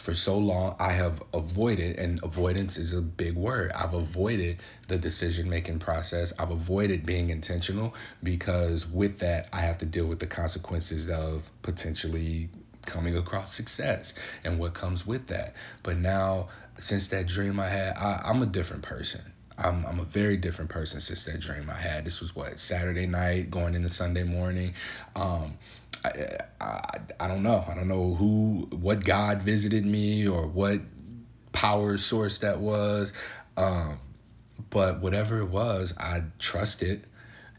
[0.00, 3.70] For so long, I have avoided, and avoidance is a big word.
[3.72, 4.56] I've avoided
[4.88, 6.32] the decision making process.
[6.38, 11.50] I've avoided being intentional because with that, I have to deal with the consequences of
[11.60, 12.48] potentially
[12.86, 15.54] coming across success and what comes with that.
[15.82, 16.48] But now,
[16.80, 19.20] since that dream I had, I, I'm a different person.
[19.58, 22.04] I'm I'm a very different person since that dream I had.
[22.04, 24.74] This was what Saturday night going into Sunday morning.
[25.14, 25.58] Um,
[26.04, 27.64] I, I I don't know.
[27.68, 30.80] I don't know who, what God visited me or what
[31.52, 33.12] power source that was.
[33.56, 33.98] Um,
[34.70, 37.06] but whatever it was, I trusted.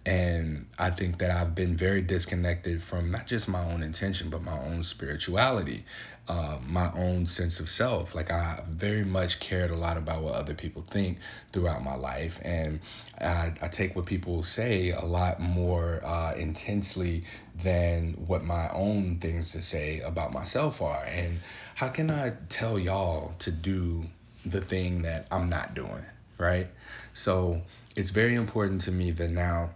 [0.04, 4.42] And I think that I've been very disconnected from not just my own intention, but
[4.42, 5.86] my own spirituality,
[6.28, 8.16] uh, my own sense of self.
[8.16, 11.18] Like I very much cared a lot about what other people think
[11.52, 12.80] throughout my life, and
[13.20, 17.24] I, I take what people say a lot more uh, intensely
[17.62, 21.04] than what my own things to say about myself are.
[21.06, 21.40] And
[21.76, 24.06] how can I tell y'all to do
[24.46, 26.04] the thing that I'm not doing,
[26.38, 26.68] right?
[27.14, 27.62] So
[27.96, 29.72] it's very important to me that now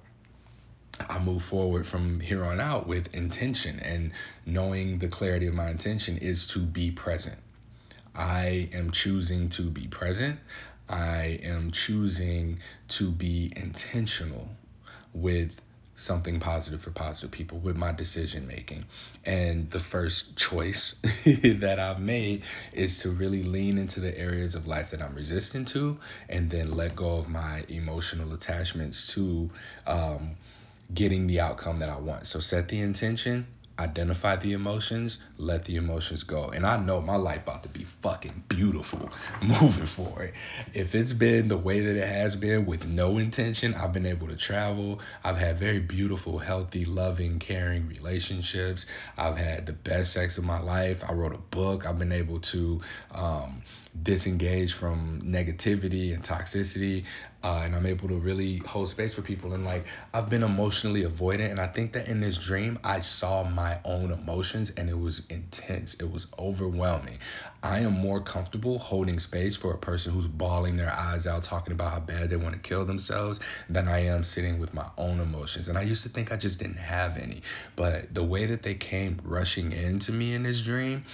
[1.09, 4.11] I move forward from here on out with intention and
[4.45, 7.37] knowing the clarity of my intention is to be present.
[8.15, 10.39] I am choosing to be present.
[10.87, 14.47] I am choosing to be intentional
[15.13, 15.61] with
[15.97, 18.85] something positive for positive people with my decision making.
[19.25, 22.43] And the first choice that I've made
[22.73, 26.71] is to really lean into the areas of life that I'm resistant to and then
[26.71, 29.49] let go of my emotional attachments to
[29.87, 30.31] um,
[30.93, 32.27] getting the outcome that I want.
[32.27, 36.49] So set the intention, identify the emotions, let the emotions go.
[36.49, 39.09] And I know my life about to be fucking beautiful
[39.41, 40.33] moving forward.
[40.73, 44.27] If it's been the way that it has been with no intention, I've been able
[44.27, 45.01] to travel.
[45.23, 48.85] I've had very beautiful, healthy, loving, caring relationships.
[49.17, 51.03] I've had the best sex of my life.
[51.07, 51.85] I wrote a book.
[51.85, 52.81] I've been able to
[53.11, 53.61] um,
[54.03, 57.05] disengage from negativity and toxicity
[57.45, 59.53] uh, and I'm able to really hold space for people.
[59.53, 59.85] And like
[60.15, 64.11] I've been emotionally avoidant, and I think that in this dream I saw my own
[64.11, 65.93] emotions, and it was intense.
[65.93, 67.19] It was overwhelming.
[67.61, 71.73] I am more comfortable holding space for a person who's bawling their eyes out, talking
[71.73, 73.39] about how bad they want to kill themselves,
[73.69, 75.69] than I am sitting with my own emotions.
[75.69, 77.43] And I used to think I just didn't have any,
[77.75, 81.05] but the way that they came rushing into me in this dream,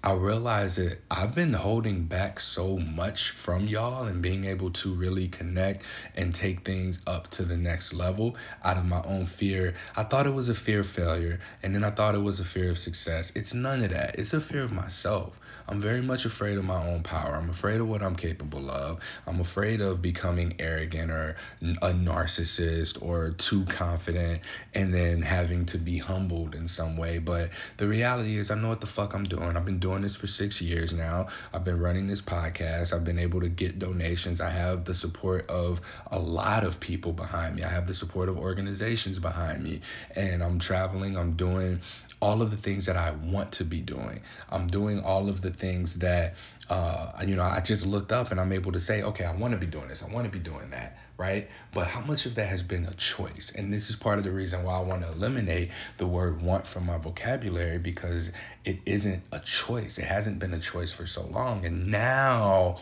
[0.00, 4.94] I realized that I've been holding back so much from y'all and being able to
[4.94, 5.82] really connect
[6.14, 9.74] and take things up to the next level out of my own fear.
[9.96, 12.44] I thought it was a fear of failure, and then I thought it was a
[12.44, 13.32] fear of success.
[13.34, 14.20] It's none of that.
[14.20, 15.36] It's a fear of myself.
[15.70, 17.34] I'm very much afraid of my own power.
[17.34, 19.00] I'm afraid of what I'm capable of.
[19.26, 24.40] I'm afraid of becoming arrogant or a narcissist or too confident
[24.74, 27.18] and then having to be humbled in some way.
[27.18, 29.56] But the reality is, I know what the fuck I'm doing.
[29.56, 31.28] I've been doing this for six years now.
[31.52, 32.92] I've been running this podcast.
[32.92, 34.40] I've been able to get donations.
[34.40, 35.80] I have the support of
[36.10, 37.62] a lot of people behind me.
[37.62, 39.80] I have the support of organizations behind me.
[40.14, 41.80] And I'm traveling, I'm doing
[42.20, 44.20] all of the things that I want to be doing.
[44.50, 46.34] I'm doing all of the things that,
[46.68, 49.52] uh, you know, I just looked up and I'm able to say, okay, I want
[49.52, 50.02] to be doing this.
[50.02, 51.48] I want to be doing that, right?
[51.72, 53.52] But how much of that has been a choice?
[53.54, 56.66] And this is part of the reason why I want to eliminate the word want
[56.66, 58.32] from my vocabulary because
[58.64, 59.98] it isn't a choice.
[59.98, 61.64] It hasn't been a choice for so long.
[61.64, 62.78] And now,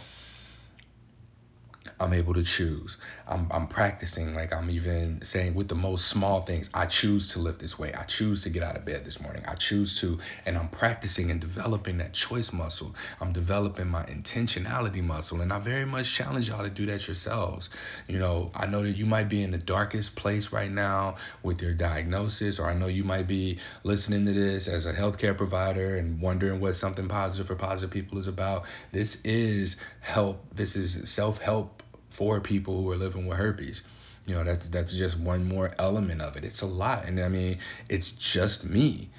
[1.99, 2.99] I'm able to choose.
[3.27, 7.39] I'm, I'm practicing, like I'm even saying with the most small things, I choose to
[7.39, 7.99] lift this weight.
[7.99, 9.45] I choose to get out of bed this morning.
[9.47, 12.95] I choose to, and I'm practicing and developing that choice muscle.
[13.21, 15.41] I'm developing my intentionality muscle.
[15.41, 17.71] And I very much challenge y'all to do that yourselves.
[18.09, 21.63] You know, I know that you might be in the darkest place right now with
[21.63, 25.97] your diagnosis, or I know you might be listening to this as a healthcare provider
[25.97, 28.65] and wondering what something positive for positive people is about.
[28.93, 31.83] This is help, this is self help
[32.17, 33.83] for people who are living with herpes.
[34.25, 36.45] You know, that's that's just one more element of it.
[36.45, 37.05] It's a lot.
[37.05, 37.59] And I mean,
[37.91, 39.11] it's just me.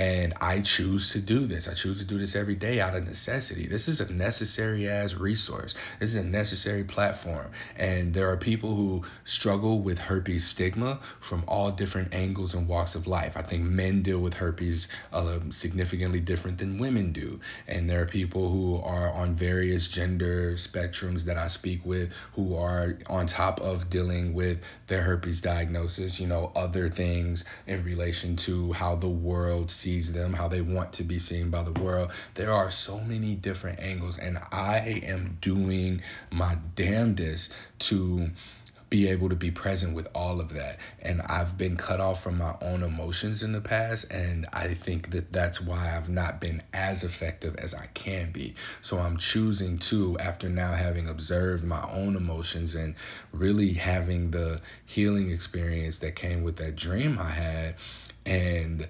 [0.00, 1.68] And I choose to do this.
[1.68, 3.66] I choose to do this every day out of necessity.
[3.66, 5.74] This is a necessary as resource.
[5.98, 7.50] This is a necessary platform.
[7.76, 12.94] And there are people who struggle with herpes stigma from all different angles and walks
[12.94, 13.36] of life.
[13.36, 17.38] I think men deal with herpes uh, significantly different than women do.
[17.68, 22.56] And there are people who are on various gender spectrums that I speak with who
[22.56, 28.36] are on top of dealing with their herpes diagnosis, you know, other things in relation
[28.36, 31.72] to how the world sees sees them, how they want to be seen by the
[31.82, 32.12] world.
[32.34, 37.52] There are so many different angles, and I am doing my damnedest
[37.90, 38.30] to
[38.88, 40.78] be able to be present with all of that.
[41.02, 45.10] And I've been cut off from my own emotions in the past, and I think
[45.10, 48.54] that that's why I've not been as effective as I can be.
[48.82, 52.94] So I'm choosing to, after now having observed my own emotions and
[53.32, 57.74] really having the healing experience that came with that dream I had,
[58.24, 58.86] and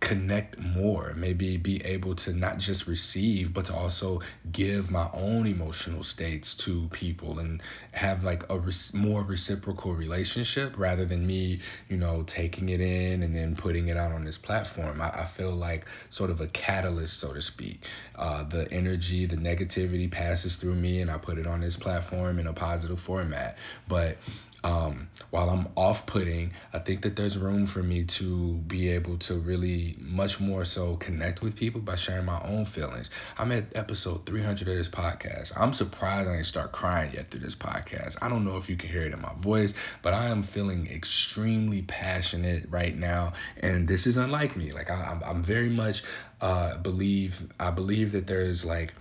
[0.00, 4.20] connect more maybe be able to not just receive but to also
[4.52, 8.60] give my own emotional states to people and have like a
[8.92, 13.96] more reciprocal relationship rather than me you know taking it in and then putting it
[13.96, 15.00] out on this platform.
[15.00, 17.84] I, I feel like sort of a catalyst so to speak.
[18.14, 22.38] Uh, the energy the negativity passes through me and i put it on this platform
[22.38, 23.56] in a positive format.
[23.88, 24.18] But
[24.64, 29.18] um, while I'm off putting, I think that there's room for me to be able
[29.18, 33.10] to really much more so connect with people by sharing my own feelings.
[33.38, 35.52] I'm at episode 300 of this podcast.
[35.56, 38.16] I'm surprised I didn't start crying yet through this podcast.
[38.22, 40.86] I don't know if you can hear it in my voice, but I am feeling
[40.88, 44.72] extremely passionate right now, and this is unlike me.
[44.72, 46.02] Like I, am I'm very much
[46.40, 48.92] uh, believe I believe that there's like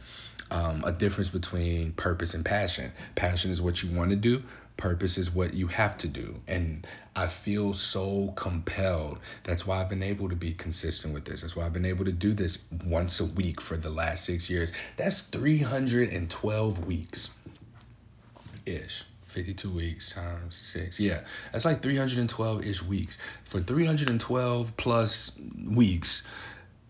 [0.51, 2.91] um, a difference between purpose and passion.
[3.15, 4.43] Passion is what you want to do
[4.77, 6.35] Purpose is what you have to do.
[6.47, 9.19] And I feel so compelled.
[9.43, 11.41] That's why I've been able to be consistent with this.
[11.41, 14.49] That's why I've been able to do this once a week for the last six
[14.49, 14.71] years.
[14.97, 17.29] That's 312 weeks
[18.65, 19.05] ish.
[19.27, 20.97] 52 weeks times six.
[20.97, 21.21] Yeah,
[21.51, 23.17] that's like 312 ish weeks.
[23.43, 26.25] For 312 plus weeks,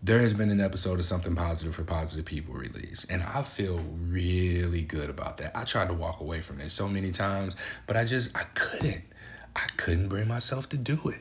[0.02, 3.78] there has been an episode of something positive for positive people released and i feel
[4.08, 5.56] really good about that.
[5.56, 9.02] I tried to walk away from it so many times but i just i couldn't
[9.54, 11.20] i couldn't bring myself to do it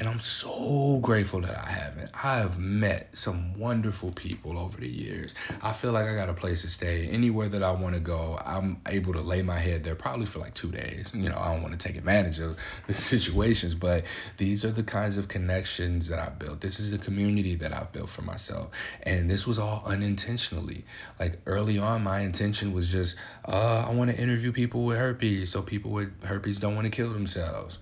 [0.00, 2.10] and I'm so grateful that I haven't.
[2.14, 5.34] I have met some wonderful people over the years.
[5.60, 7.06] I feel like I got a place to stay.
[7.08, 10.38] Anywhere that I want to go, I'm able to lay my head there probably for
[10.38, 11.12] like two days.
[11.14, 14.04] You know, I don't want to take advantage of the situations, but
[14.38, 16.62] these are the kinds of connections that I built.
[16.62, 18.70] This is the community that I built for myself.
[19.02, 20.86] And this was all unintentionally.
[21.18, 25.50] Like early on, my intention was just, uh, I want to interview people with herpes
[25.50, 27.76] so people with herpes don't want to kill themselves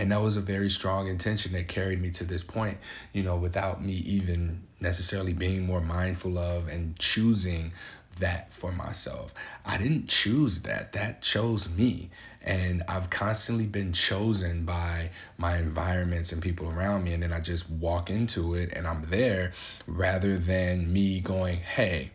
[0.00, 2.78] and that was a very strong intention that carried me to this point
[3.12, 7.70] you know without me even necessarily being more mindful of and choosing
[8.18, 9.32] that for myself.
[9.64, 10.92] I didn't choose that.
[10.92, 12.10] That chose me.
[12.42, 17.12] And i've constantly been chosen by my environments and people around me.
[17.12, 19.52] And then i just walk into it and i'm there
[19.86, 22.10] rather than me going hey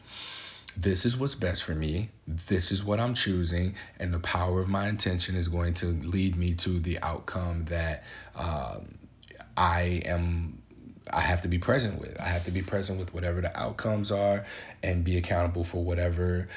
[0.78, 2.10] this is what's best for me.
[2.28, 6.36] This is what I'm choosing, and the power of my intention is going to lead
[6.36, 8.04] me to the outcome that
[8.36, 8.98] um,
[9.56, 10.62] I am.
[11.12, 12.20] I have to be present with.
[12.20, 14.46] I have to be present with whatever the outcomes are,
[14.84, 16.50] and be accountable for whatever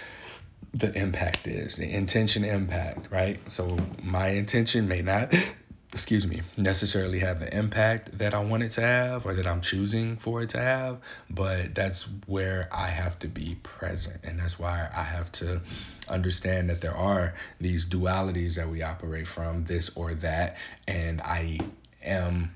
[0.75, 1.77] the impact is.
[1.77, 3.39] The intention impact, right?
[3.51, 5.35] So my intention may not
[5.93, 9.61] excuse me, necessarily have the impact that I want it to have or that I'm
[9.61, 10.99] choosing for it to have,
[11.31, 14.25] but that's where I have to be present.
[14.25, 15.63] And that's why I have to
[16.09, 21.61] understand that there are these dualities that we operate from, this or that, and I
[22.03, 22.55] am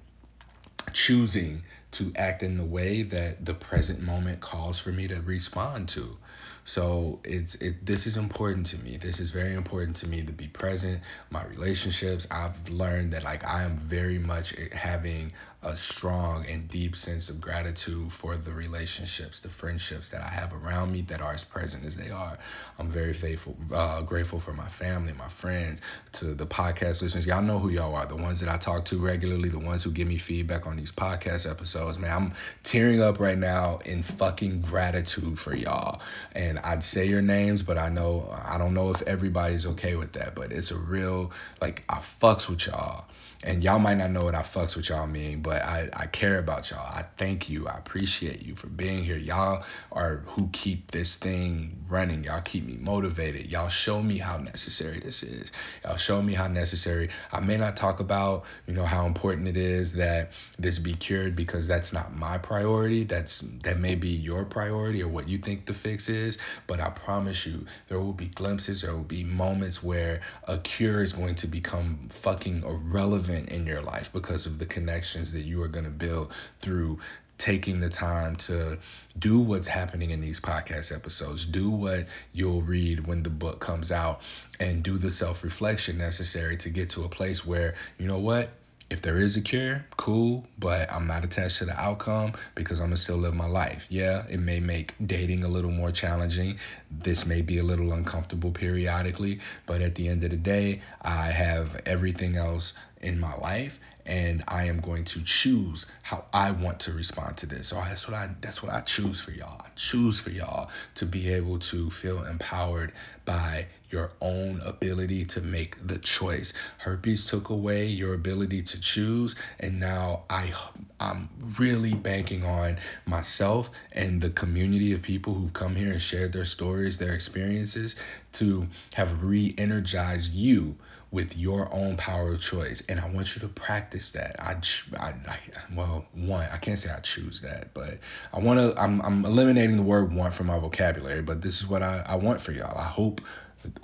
[0.92, 1.62] choosing
[1.92, 6.16] to act in the way that the present moment calls for me to respond to.
[6.64, 8.96] So it's it this is important to me.
[8.96, 11.00] This is very important to me to be present.
[11.30, 15.32] My relationships, I've learned that like I am very much eh, having
[15.64, 20.52] a strong and deep sense of gratitude for the relationships, the friendships that I have
[20.52, 22.36] around me that are as present as they are.
[22.78, 25.80] I'm very faithful, uh, grateful for my family, my friends,
[26.12, 27.26] to the podcast listeners.
[27.26, 29.92] Y'all know who y'all are, the ones that I talk to regularly, the ones who
[29.92, 31.96] give me feedback on these podcast episodes.
[31.96, 32.32] Man, I'm
[32.64, 36.00] tearing up right now in fucking gratitude for y'all.
[36.34, 40.14] And I'd say your names, but I know I don't know if everybody's okay with
[40.14, 40.34] that.
[40.34, 43.04] But it's a real like I fucks with y'all
[43.44, 46.38] and y'all might not know what I fucks with y'all mean, but I, I care
[46.38, 46.86] about y'all.
[46.86, 47.66] I thank you.
[47.66, 49.16] I appreciate you for being here.
[49.16, 52.22] Y'all are who keep this thing running.
[52.22, 53.50] Y'all keep me motivated.
[53.50, 55.50] Y'all show me how necessary this is.
[55.84, 57.08] Y'all show me how necessary.
[57.32, 61.34] I may not talk about, you know, how important it is that this be cured
[61.34, 63.02] because that's not my priority.
[63.02, 66.38] That's that may be your priority or what you think the fix is,
[66.68, 71.02] but I promise you there will be glimpses, there will be moments where a cure
[71.02, 75.62] is going to become fucking irrelevant in your life because of the connections that you
[75.62, 76.98] are going to build through
[77.38, 78.78] taking the time to
[79.18, 83.90] do what's happening in these podcast episodes, do what you'll read when the book comes
[83.90, 84.20] out,
[84.60, 88.50] and do the self reflection necessary to get to a place where, you know what,
[88.92, 92.88] if there is a cure, cool, but I'm not attached to the outcome because I'm
[92.88, 93.86] gonna still live my life.
[93.88, 96.58] Yeah, it may make dating a little more challenging.
[96.90, 101.28] This may be a little uncomfortable periodically, but at the end of the day, I
[101.30, 106.80] have everything else in my life and I am going to choose how I want
[106.80, 107.68] to respond to this.
[107.68, 109.62] So that's what I that's what I choose for y'all.
[109.64, 112.92] I choose for y'all to be able to feel empowered
[113.24, 116.54] by your own ability to make the choice.
[116.78, 120.52] Herpes took away your ability to choose, and now I
[120.98, 121.28] I'm
[121.58, 126.44] really banking on myself and the community of people who've come here and shared their
[126.44, 127.96] stories, their experiences
[128.32, 130.76] to have re-energized you
[131.10, 132.82] with your own power of choice.
[132.88, 134.36] And i want you to practice that.
[134.40, 134.56] I,
[134.98, 135.38] I, I
[135.74, 137.98] well one i can't say i choose that but
[138.32, 141.66] i want to I'm, I'm eliminating the word want from my vocabulary but this is
[141.66, 142.76] what i, I want for y'all.
[142.76, 143.20] I hope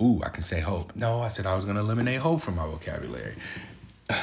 [0.01, 0.95] ooh i can say hope.
[0.95, 3.35] No i said i was to eliminate hope from my vocabulary.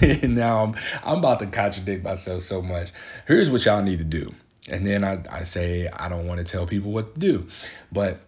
[0.00, 2.90] And now I'm, I'm about to contradict myself so much.
[3.28, 4.34] Here's what y'all need to do.
[4.68, 7.48] And then I, I say i don't want to tell people what to do.
[7.92, 8.20] But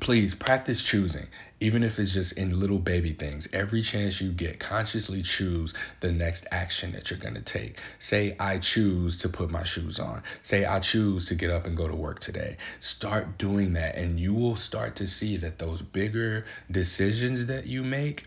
[0.00, 1.26] please practice choosing
[1.64, 6.12] even if it's just in little baby things every chance you get consciously choose the
[6.12, 7.78] next action that you're going to take.
[7.98, 10.22] Say i choose to put my shoes on.
[10.42, 12.58] Say i choose to get up and go to work today.
[12.80, 17.82] Start doing that and you will start to see that those bigger decisions that you
[17.82, 18.26] make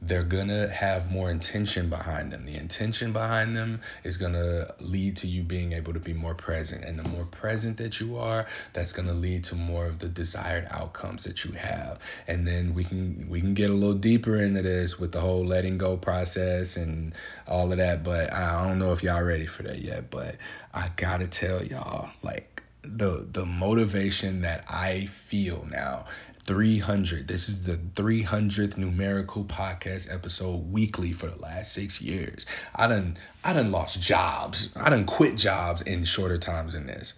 [0.00, 2.44] they're gonna have more intention behind them.
[2.44, 6.84] The intention behind them is gonna lead to you being able to be more present.
[6.84, 10.68] And the more present that you are, that's gonna lead to more of the desired
[10.70, 11.98] outcomes that you have.
[12.28, 15.44] And then we can we can get a little deeper into this with the whole
[15.44, 17.12] letting go process and
[17.48, 18.04] all of that.
[18.04, 20.10] But I don't know if y'all ready for that yet.
[20.10, 20.36] But
[20.72, 26.06] I gotta tell y'all, like the the motivation that I feel now
[26.48, 27.28] 300.
[27.28, 32.46] This is the 300th numerical podcast episode weekly for the last six years.
[32.74, 34.74] I done, I done lost jobs.
[34.74, 37.12] I done quit jobs in shorter times than this.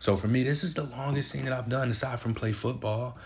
[0.00, 3.16] So for me, this is the longest thing that I've done aside from play football.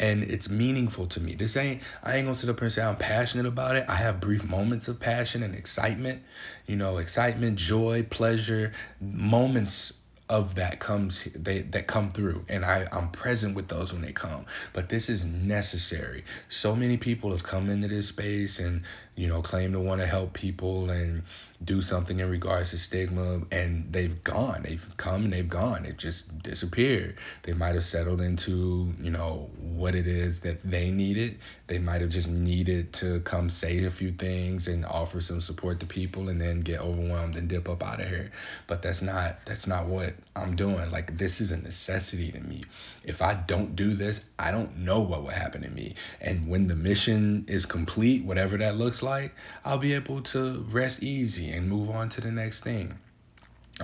[0.00, 1.34] And it's meaningful to me.
[1.34, 3.84] This ain't, I ain't gonna sit up here and say I'm passionate about it.
[3.86, 6.22] I have brief moments of passion and excitement,
[6.66, 9.92] you know, excitement, joy, pleasure, moments
[10.28, 14.12] of that comes they that come through and I, I'm present with those when they
[14.12, 14.46] come.
[14.72, 16.24] But this is necessary.
[16.48, 18.82] So many people have come into this space and
[19.18, 21.24] you know, claim to want to help people and
[21.64, 24.62] do something in regards to stigma, and they've gone.
[24.62, 25.82] They've come and they've gone.
[25.82, 27.16] They've just disappeared.
[27.42, 31.38] They might have settled into, you know, what it is that they needed.
[31.66, 35.80] They might have just needed to come say a few things and offer some support
[35.80, 38.30] to people and then get overwhelmed and dip up out of here.
[38.68, 40.90] But that's not that's not what I'm doing.
[40.90, 42.62] Like this is a necessity to me.
[43.04, 45.96] If I don't do this, I don't know what will happen to me.
[46.20, 49.34] And when the mission is complete, whatever that looks like,
[49.64, 52.98] I'll be able to rest easy and move on to the next thing,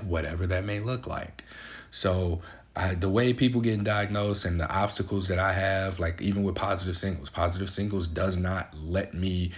[0.02, 1.44] whatever that may look like.
[1.90, 2.42] So,
[2.76, 6.56] I, the way people getting diagnosed and the obstacles that I have, like even with
[6.56, 9.52] positive singles, positive singles does not let me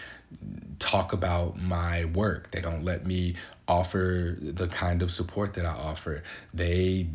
[0.79, 2.51] talk about my work.
[2.51, 3.37] They don't let me
[3.69, 6.23] offer the kind of support that I offer.
[6.53, 7.09] They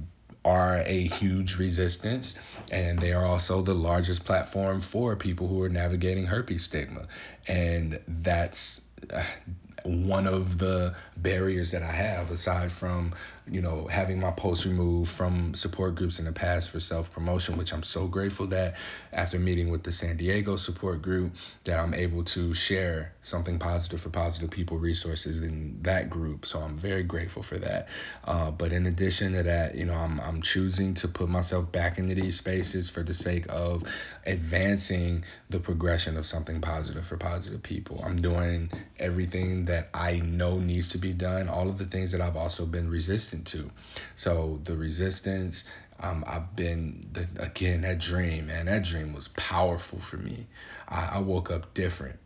[0.43, 2.33] are a huge resistance
[2.71, 7.05] and they are also the largest platform for people who are navigating herpes stigma
[7.47, 8.81] and that's
[9.13, 9.21] uh,
[9.83, 13.13] one of the barriers that I have aside from
[13.51, 17.57] you know having my posts removed from support groups in the past for self promotion
[17.57, 18.75] which I'm so grateful that
[19.11, 21.33] after meeting with the San Diego support group
[21.65, 26.45] that I'm able to share something positive for positive people resources in that group.
[26.45, 27.89] So I'm very grateful for that.
[28.23, 31.97] Uh, but in addition to that you know I'm, I'm choosing to put myself back
[31.97, 33.83] into these spaces for the sake of
[34.25, 38.01] advancing the progression of something positive for positive people.
[38.05, 42.21] I'm doing everything that I know needs to be done, all of the things that
[42.21, 43.69] I've also been resistant to.
[44.15, 45.65] So the resistance,
[45.99, 48.65] um, I've been the, again that dream, man.
[48.65, 50.47] That dream was powerful for me.
[50.87, 52.19] I, I woke up different.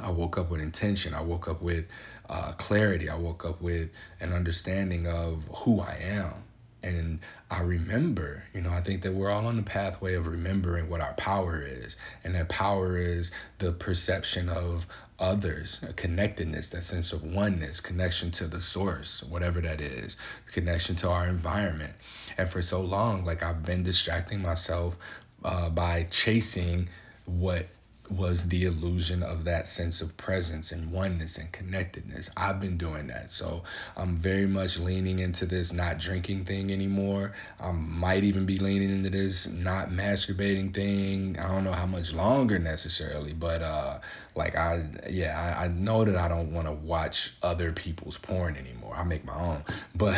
[0.00, 1.14] I woke up with intention.
[1.14, 1.86] I woke up with
[2.28, 3.08] uh, clarity.
[3.08, 3.90] I woke up with
[4.20, 6.34] an understanding of who I am.
[6.82, 7.17] And
[7.50, 11.00] I remember, you know, I think that we're all on the pathway of remembering what
[11.00, 11.96] our power is.
[12.22, 14.86] And that power is the perception of
[15.18, 20.18] others, a connectedness, that sense of oneness, connection to the source, whatever that is,
[20.52, 21.94] connection to our environment.
[22.36, 24.96] And for so long, like I've been distracting myself
[25.42, 26.88] uh, by chasing
[27.24, 27.66] what
[28.10, 32.30] was the illusion of that sense of presence and oneness and connectedness.
[32.36, 33.30] I've been doing that.
[33.30, 33.64] So
[33.96, 37.34] I'm very much leaning into this not drinking thing anymore.
[37.60, 41.38] I might even be leaning into this not masturbating thing.
[41.38, 43.98] I don't know how much longer necessarily, but uh
[44.34, 48.56] like I yeah, I, I know that I don't want to watch other people's porn
[48.56, 48.94] anymore.
[48.96, 49.64] I make my own.
[49.94, 50.16] But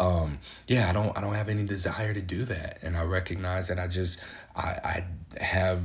[0.00, 2.78] um yeah, I don't I don't have any desire to do that.
[2.82, 4.20] And I recognize that I just
[4.56, 5.04] I
[5.38, 5.80] I have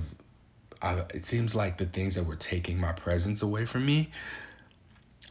[0.82, 4.12] I, it seems like the things that were taking my presence away from me,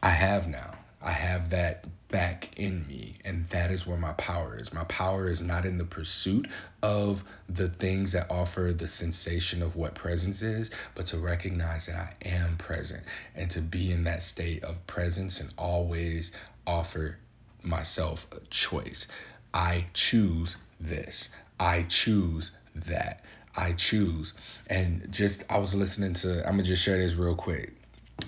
[0.03, 0.75] I have now.
[1.01, 3.17] I have that back in me.
[3.23, 4.73] And that is where my power is.
[4.73, 6.47] My power is not in the pursuit
[6.81, 11.95] of the things that offer the sensation of what presence is, but to recognize that
[11.95, 13.03] I am present
[13.35, 16.31] and to be in that state of presence and always
[16.65, 17.17] offer
[17.63, 19.07] myself a choice.
[19.53, 21.29] I choose this.
[21.59, 23.23] I choose that.
[23.57, 24.33] I choose.
[24.67, 27.73] And just, I was listening to, I'm to just share this real quick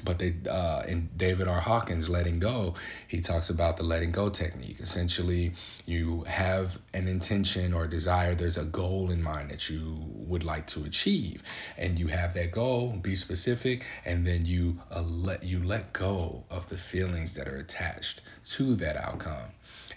[0.04, 1.60] but they uh, in David R.
[1.60, 2.76] Hawkins letting go,
[3.08, 4.80] he talks about the letting go technique.
[4.80, 5.54] Essentially,
[5.86, 8.36] you have an intention or desire.
[8.36, 11.44] There's a goal in mind that you would like to achieve,
[11.78, 12.90] and you have that goal.
[13.02, 17.58] Be specific, and then you uh, let you let go of the feelings that are
[17.58, 18.22] attached
[18.52, 19.52] to that outcome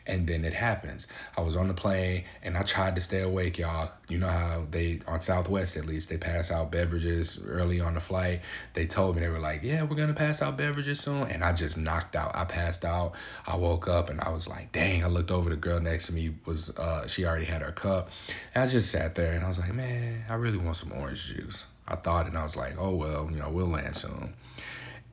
[0.06, 1.06] and then it happens.
[1.36, 3.90] I was on the plane and I tried to stay awake, y'all.
[4.08, 8.00] You know how they on Southwest at least they pass out beverages early on the
[8.00, 8.40] flight.
[8.74, 11.52] They told me they were like, "Yeah, we're gonna pass out beverages soon," and I
[11.52, 12.34] just knocked out.
[12.34, 13.14] I passed out.
[13.46, 15.50] I woke up and I was like, "Dang!" I looked over.
[15.50, 18.10] The girl next to me was uh she already had her cup.
[18.54, 21.26] And I just sat there and I was like, "Man, I really want some orange
[21.26, 24.34] juice." I thought and I was like, "Oh well, you know, we'll land soon."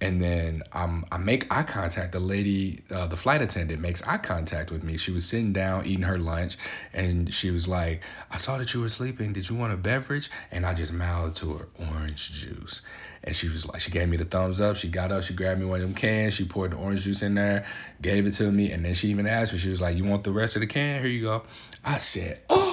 [0.01, 2.11] And then I'm I make eye contact.
[2.13, 4.97] The lady, uh, the flight attendant, makes eye contact with me.
[4.97, 6.57] She was sitting down eating her lunch,
[6.93, 9.33] and she was like, "I saw that you were sleeping.
[9.33, 12.81] Did you want a beverage?" And I just mouthed to her, "Orange juice."
[13.23, 14.77] And she was like, she gave me the thumbs up.
[14.77, 17.21] She got up, she grabbed me one of them cans, she poured the orange juice
[17.21, 17.65] in there,
[18.01, 20.23] gave it to me, and then she even asked me, she was like, "You want
[20.23, 21.01] the rest of the can?
[21.01, 21.43] Here you go."
[21.83, 22.68] I said, "Oh."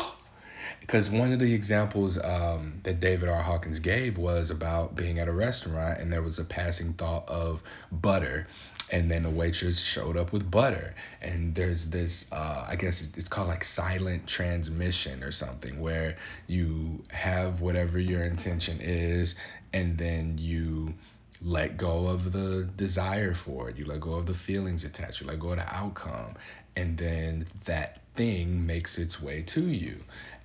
[0.87, 3.43] Because one of the examples um, that David R.
[3.43, 7.65] Hawkins gave was about being at a restaurant and there was a passing thought of
[7.91, 8.47] butter.
[8.93, 10.95] And then the waitress showed up with butter.
[11.21, 17.03] And there's this, uh, I guess it's called like silent transmission or something, where you
[17.11, 19.35] have whatever your intention is,
[19.73, 20.95] and then you
[21.43, 23.77] let go of the desire for it.
[23.77, 25.21] You let go of the feelings attached.
[25.21, 26.37] You let go of the outcome.
[26.77, 29.99] And then that thing makes its way to you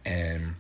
[0.06, 0.56] and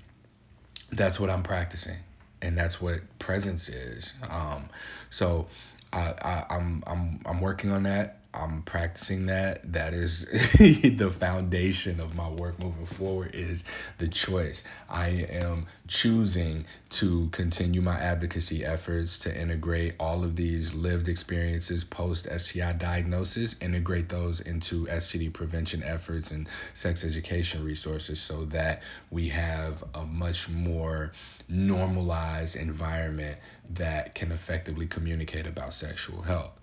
[0.91, 1.97] that's what I'm practicing,
[2.41, 4.13] and that's what presence is.
[4.29, 4.69] Um,
[5.09, 5.47] so
[5.93, 8.20] I, I, I'm I'm I'm working on that.
[8.33, 9.73] I'm practicing that.
[9.73, 10.25] That is
[10.57, 13.63] the foundation of my work moving forward is
[13.97, 14.63] the choice.
[14.89, 21.83] I am choosing to continue my advocacy efforts to integrate all of these lived experiences
[21.83, 28.81] post STI diagnosis, integrate those into STD prevention efforts and sex education resources so that
[29.09, 31.11] we have a much more
[31.49, 33.37] normalized environment
[33.71, 36.53] that can effectively communicate about sexual health.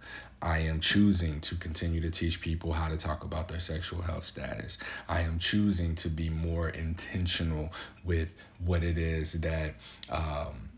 [0.41, 4.24] I am choosing to continue to teach people how to talk about their sexual health
[4.24, 4.78] status.
[5.09, 7.72] I am choosing to be more intentional
[8.05, 8.32] with
[8.64, 9.74] what it is that
[10.09, 10.68] um,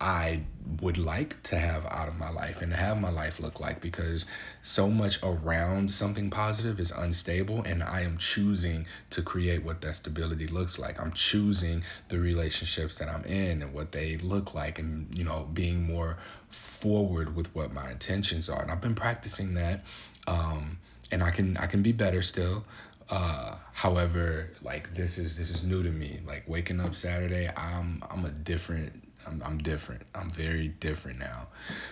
[0.00, 0.42] I
[0.80, 3.82] would like to have out of my life and to have my life look like
[3.82, 4.24] because
[4.62, 9.96] so much around something positive is unstable and I am choosing to create what that
[9.96, 10.98] stability looks like.
[10.98, 15.46] I'm choosing the relationships that I'm in and what they look like and you know
[15.52, 16.16] being more
[16.50, 18.62] forward with what my intentions are.
[18.62, 19.84] And I've been practicing that
[20.26, 20.78] um
[21.12, 22.64] and I can I can be better still.
[23.08, 26.20] Uh, however, like this is this is new to me.
[26.26, 28.92] Like waking up Saturday, I'm I'm a different
[29.26, 30.02] I'm I'm different.
[30.14, 31.48] I'm very different now.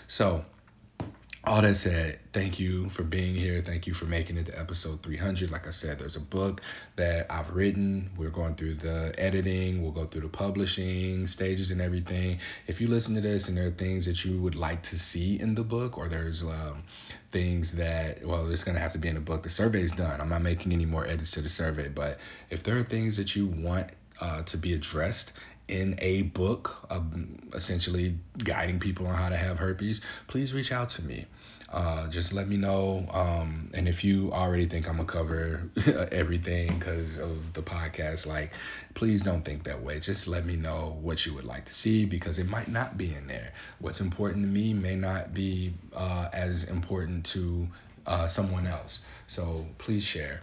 [0.07, 0.45] So
[1.45, 3.63] all that said, thank you for being here.
[3.63, 5.51] Thank you for making it to episode 300.
[5.51, 6.61] Like I said, there's a book
[6.97, 8.11] that I've written.
[8.17, 12.39] We're going through the editing, we'll go through the publishing stages and everything.
[12.67, 15.39] If you listen to this and there are things that you would like to see
[15.39, 16.83] in the book, or there's um,
[17.31, 19.45] things that, well, it's going to have to be in the book.
[19.45, 20.21] The survey's done.
[20.21, 22.19] I'm not making any more edits to the survey, but
[22.51, 25.33] if there are things that you want uh, to be addressed
[25.69, 30.89] in a book, um, essentially guiding people on how to have herpes, please reach out
[30.91, 31.27] to me.
[31.71, 33.07] Uh, just let me know.
[33.13, 35.69] Um, and if you already think I'm gonna cover
[36.13, 38.53] everything because of the podcast, like,
[38.95, 40.01] please don't think that way.
[40.01, 43.13] Just let me know what you would like to see because it might not be
[43.13, 43.53] in there.
[43.81, 47.69] What's important to me may not be uh, as important to
[48.07, 49.01] uh, someone else.
[49.27, 50.41] So please share.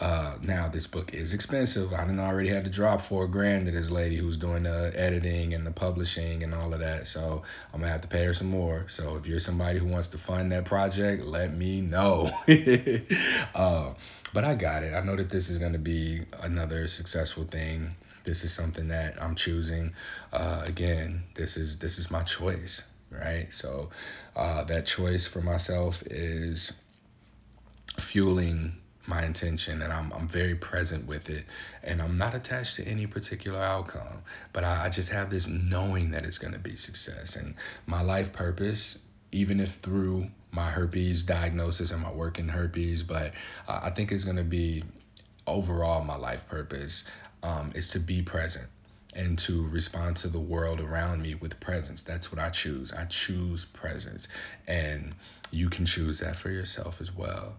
[0.00, 1.92] Uh, now this book is expensive.
[1.92, 5.54] I didn't already had to drop four grand to this lady who's doing the editing
[5.54, 7.08] and the publishing and all of that.
[7.08, 7.42] So
[7.72, 8.84] I'm gonna have to pay her some more.
[8.88, 12.30] So if you're somebody who wants to fund that project, let me know.
[13.54, 13.94] uh,
[14.32, 14.94] but I got it.
[14.94, 17.90] I know that this is gonna be another successful thing.
[18.22, 19.94] This is something that I'm choosing.
[20.32, 23.48] Uh, again, this is this is my choice, right?
[23.50, 23.90] So
[24.36, 26.72] uh, that choice for myself is
[27.98, 28.74] fueling
[29.08, 31.46] my intention and I'm, I'm very present with it
[31.82, 36.10] and I'm not attached to any particular outcome but I, I just have this knowing
[36.12, 37.54] that it's going to be success and
[37.86, 38.98] my life purpose
[39.32, 43.32] even if through my herpes diagnosis and my work in herpes, but
[43.66, 44.82] uh, I think it's going to be
[45.46, 47.04] overall my life purpose
[47.42, 48.66] um, is to be present
[49.14, 52.02] and to respond to the world around me with presence.
[52.02, 52.92] That's what I choose.
[52.92, 54.28] I choose presence.
[54.66, 55.14] And
[55.50, 57.56] you can choose that for yourself as well.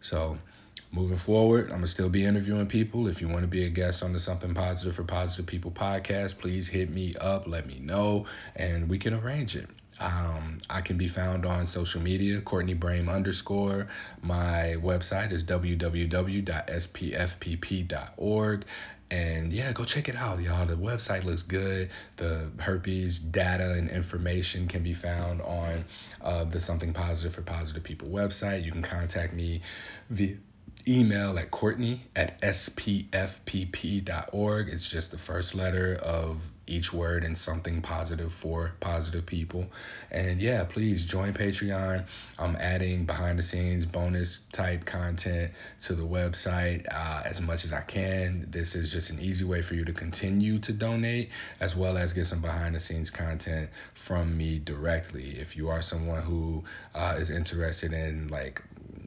[0.00, 0.38] So,
[0.92, 3.08] moving forward, I'm to still be interviewing people.
[3.08, 6.38] If you want to be a guest on the Something Positive for Positive People podcast,
[6.38, 9.68] please hit me up, let me know, and we can arrange it.
[10.00, 13.88] Um, I can be found on social media, Courtney Brame underscore.
[14.20, 15.84] My website is www.spfpp.org.
[19.10, 20.64] And yeah, go check it out, y'all.
[20.64, 21.90] The website looks good.
[22.16, 25.84] The herpes data and information can be found on
[26.22, 28.64] uh, the Something Positive for Positive People website.
[28.64, 29.60] You can contact me
[30.08, 30.36] via
[30.86, 33.48] email at Courtney at spfpp.org.
[34.68, 39.66] It's just the first letter of each word and something positive for positive people.
[40.10, 42.06] And yeah, please join Patreon.
[42.38, 45.52] I'm adding behind the scenes bonus type content
[45.82, 48.46] to the website uh, as much as I can.
[48.48, 51.30] This is just an easy way for you to continue to donate
[51.60, 55.38] as well as get some behind the scenes content from me directly.
[55.38, 56.64] If you are someone who
[56.94, 58.62] uh, is interested in like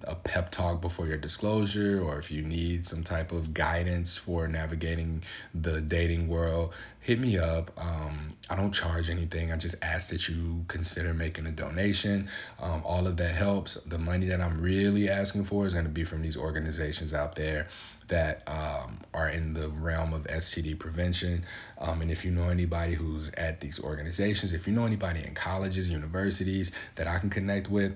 [0.07, 4.47] a pep talk before your disclosure, or if you need some type of guidance for
[4.47, 7.71] navigating the dating world, hit me up.
[7.77, 9.51] Um, I don't charge anything.
[9.51, 12.29] I just ask that you consider making a donation.
[12.59, 13.75] Um, all of that helps.
[13.75, 17.35] The money that I'm really asking for is going to be from these organizations out
[17.35, 17.67] there
[18.07, 21.43] that um, are in the realm of STD prevention.
[21.79, 25.33] Um, and if you know anybody who's at these organizations, if you know anybody in
[25.33, 27.95] colleges, universities that I can connect with,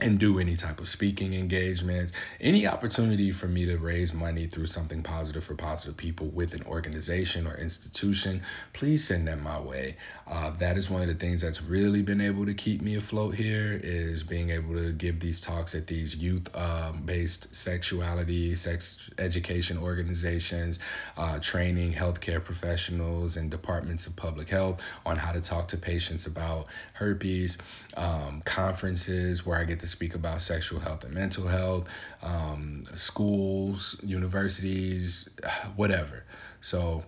[0.00, 4.66] and do any type of speaking engagements, any opportunity for me to raise money through
[4.66, 8.42] something positive for positive people with an organization or institution,
[8.72, 9.96] please send them my way.
[10.26, 13.36] Uh, that is one of the things that's really been able to keep me afloat
[13.36, 19.78] here is being able to give these talks at these youth-based um, sexuality, sex education
[19.78, 20.80] organizations,
[21.16, 26.26] uh, training healthcare professionals and departments of public health on how to talk to patients
[26.26, 27.58] about herpes,
[27.96, 31.88] um, conferences where I get to speak about sexual health and mental health,
[32.22, 35.28] um, schools, universities,
[35.76, 36.24] whatever.
[36.60, 37.04] So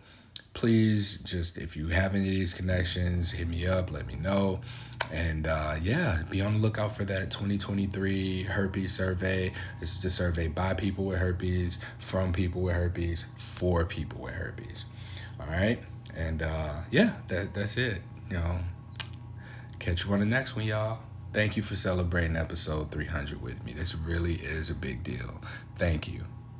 [0.52, 4.60] please just if you have any of these connections hit me up let me know.
[5.12, 9.52] And uh, yeah be on the lookout for that 2023 herpes survey.
[9.80, 14.34] This is the survey by people with herpes from people with herpes for people with
[14.34, 14.86] herpes.
[15.40, 15.78] All right?
[16.14, 18.58] And uh, yeah that, that's it you know
[19.78, 20.98] catch you on the next one y'all
[21.37, 23.74] Thank you for celebrating episode 300 with me.
[23.74, 25.43] This really is a big deal.
[25.76, 26.24] Thank you.